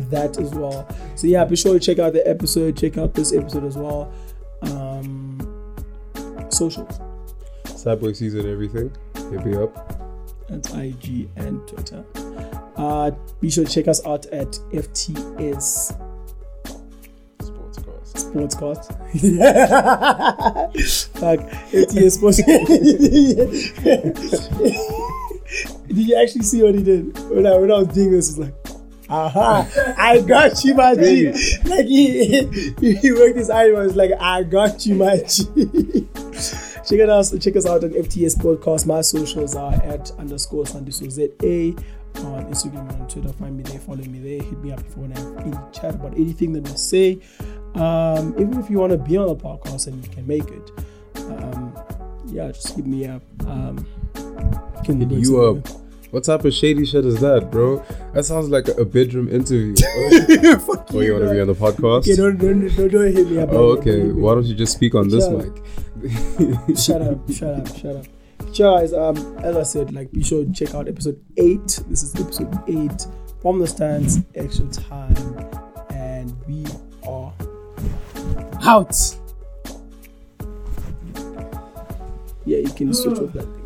that 0.10 0.39
as 0.39 0.56
well. 0.56 0.88
So 1.15 1.27
yeah, 1.27 1.43
be 1.43 1.58
sure 1.58 1.73
to 1.73 1.79
check 1.79 1.99
out 1.99 2.13
the 2.13 2.25
episode. 2.27 2.77
Check 2.77 2.97
out 2.97 3.13
this 3.13 3.34
episode 3.34 3.65
as 3.65 3.77
well. 3.77 4.12
Um, 4.62 5.75
socials. 6.49 6.99
Boy 7.84 8.13
season 8.13 8.49
everything. 8.49 8.89
Hit 9.29 9.45
me 9.45 9.58
up. 9.58 9.99
That's 10.47 10.73
IG 10.73 11.29
and 11.36 11.67
Twitter. 11.67 12.06
Uh, 12.77 13.12
be 13.41 13.49
sure 13.49 13.65
to 13.65 13.71
check 13.71 13.89
us 13.89 14.06
out 14.08 14.25
at 14.27 14.53
FTS 14.71 15.91
Sportscast. 17.39 18.32
Sportscast. 18.32 18.88
Fuck, 21.19 21.39
FTS 21.71 22.13
Sports. 22.13 22.39
did 25.93 26.08
you 26.08 26.21
actually 26.21 26.43
see 26.43 26.63
what 26.63 26.75
he 26.75 26.84
did 26.84 27.17
when 27.29 27.45
I 27.45 27.58
when 27.58 27.71
I 27.71 27.79
was 27.79 27.88
doing 27.89 28.12
this? 28.12 28.29
It's 28.29 28.38
like. 28.38 28.53
Aha! 29.10 29.95
I 29.97 30.21
got 30.21 30.63
you, 30.63 30.73
my 30.73 30.95
G. 30.95 31.27
Like 31.65 31.86
he, 31.86 32.45
he, 32.79 32.95
he 32.95 33.12
worked 33.12 33.38
his 33.38 33.49
eye. 33.49 33.67
Was 33.67 33.95
like, 33.95 34.12
I 34.19 34.43
got 34.43 34.86
you, 34.86 34.95
my 34.95 35.17
G. 35.17 35.43
check 36.84 36.99
it 36.99 37.10
out. 37.10 37.25
Check 37.39 37.56
us 37.56 37.65
out 37.65 37.84
on 37.84 37.91
FTS 37.91 38.38
Podcast. 38.38 38.86
My 38.86 39.01
socials 39.01 39.56
are 39.56 39.73
at 39.73 40.12
underscore 40.17 40.63
Sandiso 40.63 41.12
ZA 41.12 41.84
on 42.21 42.45
Instagram 42.45 42.89
and 42.89 43.10
Twitter. 43.10 43.32
Find 43.34 43.58
me 43.58 43.63
there, 43.63 43.79
follow 43.79 43.97
me 43.97 44.19
there, 44.19 44.41
hit 44.41 44.60
me 44.60 44.71
up 44.71 44.79
if 44.79 44.95
you 44.95 45.01
want 45.01 45.15
to 45.15 45.21
any 45.41 45.58
chat 45.71 45.95
about 45.95 46.13
anything 46.13 46.53
that 46.53 46.67
we 46.67 46.77
say. 46.77 47.19
Um, 47.75 48.34
even 48.39 48.60
if 48.60 48.69
you 48.69 48.77
want 48.77 48.91
to 48.91 48.97
be 48.97 49.17
on 49.17 49.27
the 49.27 49.36
podcast 49.36 49.88
and 49.88 50.03
you 50.03 50.10
can 50.12 50.27
make 50.27 50.47
it, 50.47 50.71
um, 51.15 51.75
yeah, 52.27 52.51
just 52.51 52.75
hit 52.75 52.86
me 52.86 53.08
up. 53.08 53.23
Um, 53.47 53.86
can 54.84 55.10
you. 55.10 55.83
What 56.13 56.26
type 56.26 56.45
of 56.45 56.54
shady 56.54 56.86
shit 56.86 57.08
is 57.08 57.19
that, 57.21 57.49
bro? 57.49 57.84
That 58.13 58.23
sounds 58.23 58.47
like 58.47 58.67
a 58.67 58.86
bedroom 58.86 59.30
interview. 59.30 59.73
Fuck 60.60 60.93
oh, 60.93 60.99
you 60.99 61.13
want 61.13 61.26
to 61.26 61.32
be 61.32 61.41
on 61.41 61.47
the 61.47 61.56
podcast? 61.56 62.02
Okay, 62.02 62.15
don't, 62.15 62.38
don't, 62.38 62.67
don't, 62.76 62.91
don't 62.91 63.12
hit 63.12 63.32
me 63.32 63.39
up. 63.39 63.49
Oh, 63.52 63.76
okay. 63.78 64.12
Why 64.12 64.36
don't 64.36 64.45
you 64.45 64.54
just 64.54 64.73
speak 64.73 64.93
on 64.93 65.10
this 65.10 65.26
Shut 65.26 65.38
mic? 65.39 66.78
shut 66.78 67.02
up, 67.02 67.32
shut 67.32 67.56
up, 67.56 67.67
shut 67.76 67.95
up. 67.95 68.06
Guys, 68.56 68.93
um, 68.93 69.39
as 69.39 69.58
I 69.58 69.63
said, 69.63 69.91
like 69.91 70.12
be 70.12 70.21
sure 70.21 70.45
to 70.45 70.54
check 70.54 70.76
out 70.76 70.88
episode 70.88 71.19
eight. 71.38 71.82
This 71.88 72.04
is 72.04 72.13
episode 72.13 72.60
eight 72.67 73.08
from 73.41 73.58
the 73.58 73.65
stands, 73.65 74.19
extra 74.36 74.67
time, 74.67 75.49
and 75.89 76.32
we 76.45 76.63
are 77.08 77.34
out. 78.62 78.95
Yeah, 82.45 82.60
you 82.60 82.71
can 82.76 82.93
switch 82.93 83.17
off 83.17 83.34
that. 83.34 83.62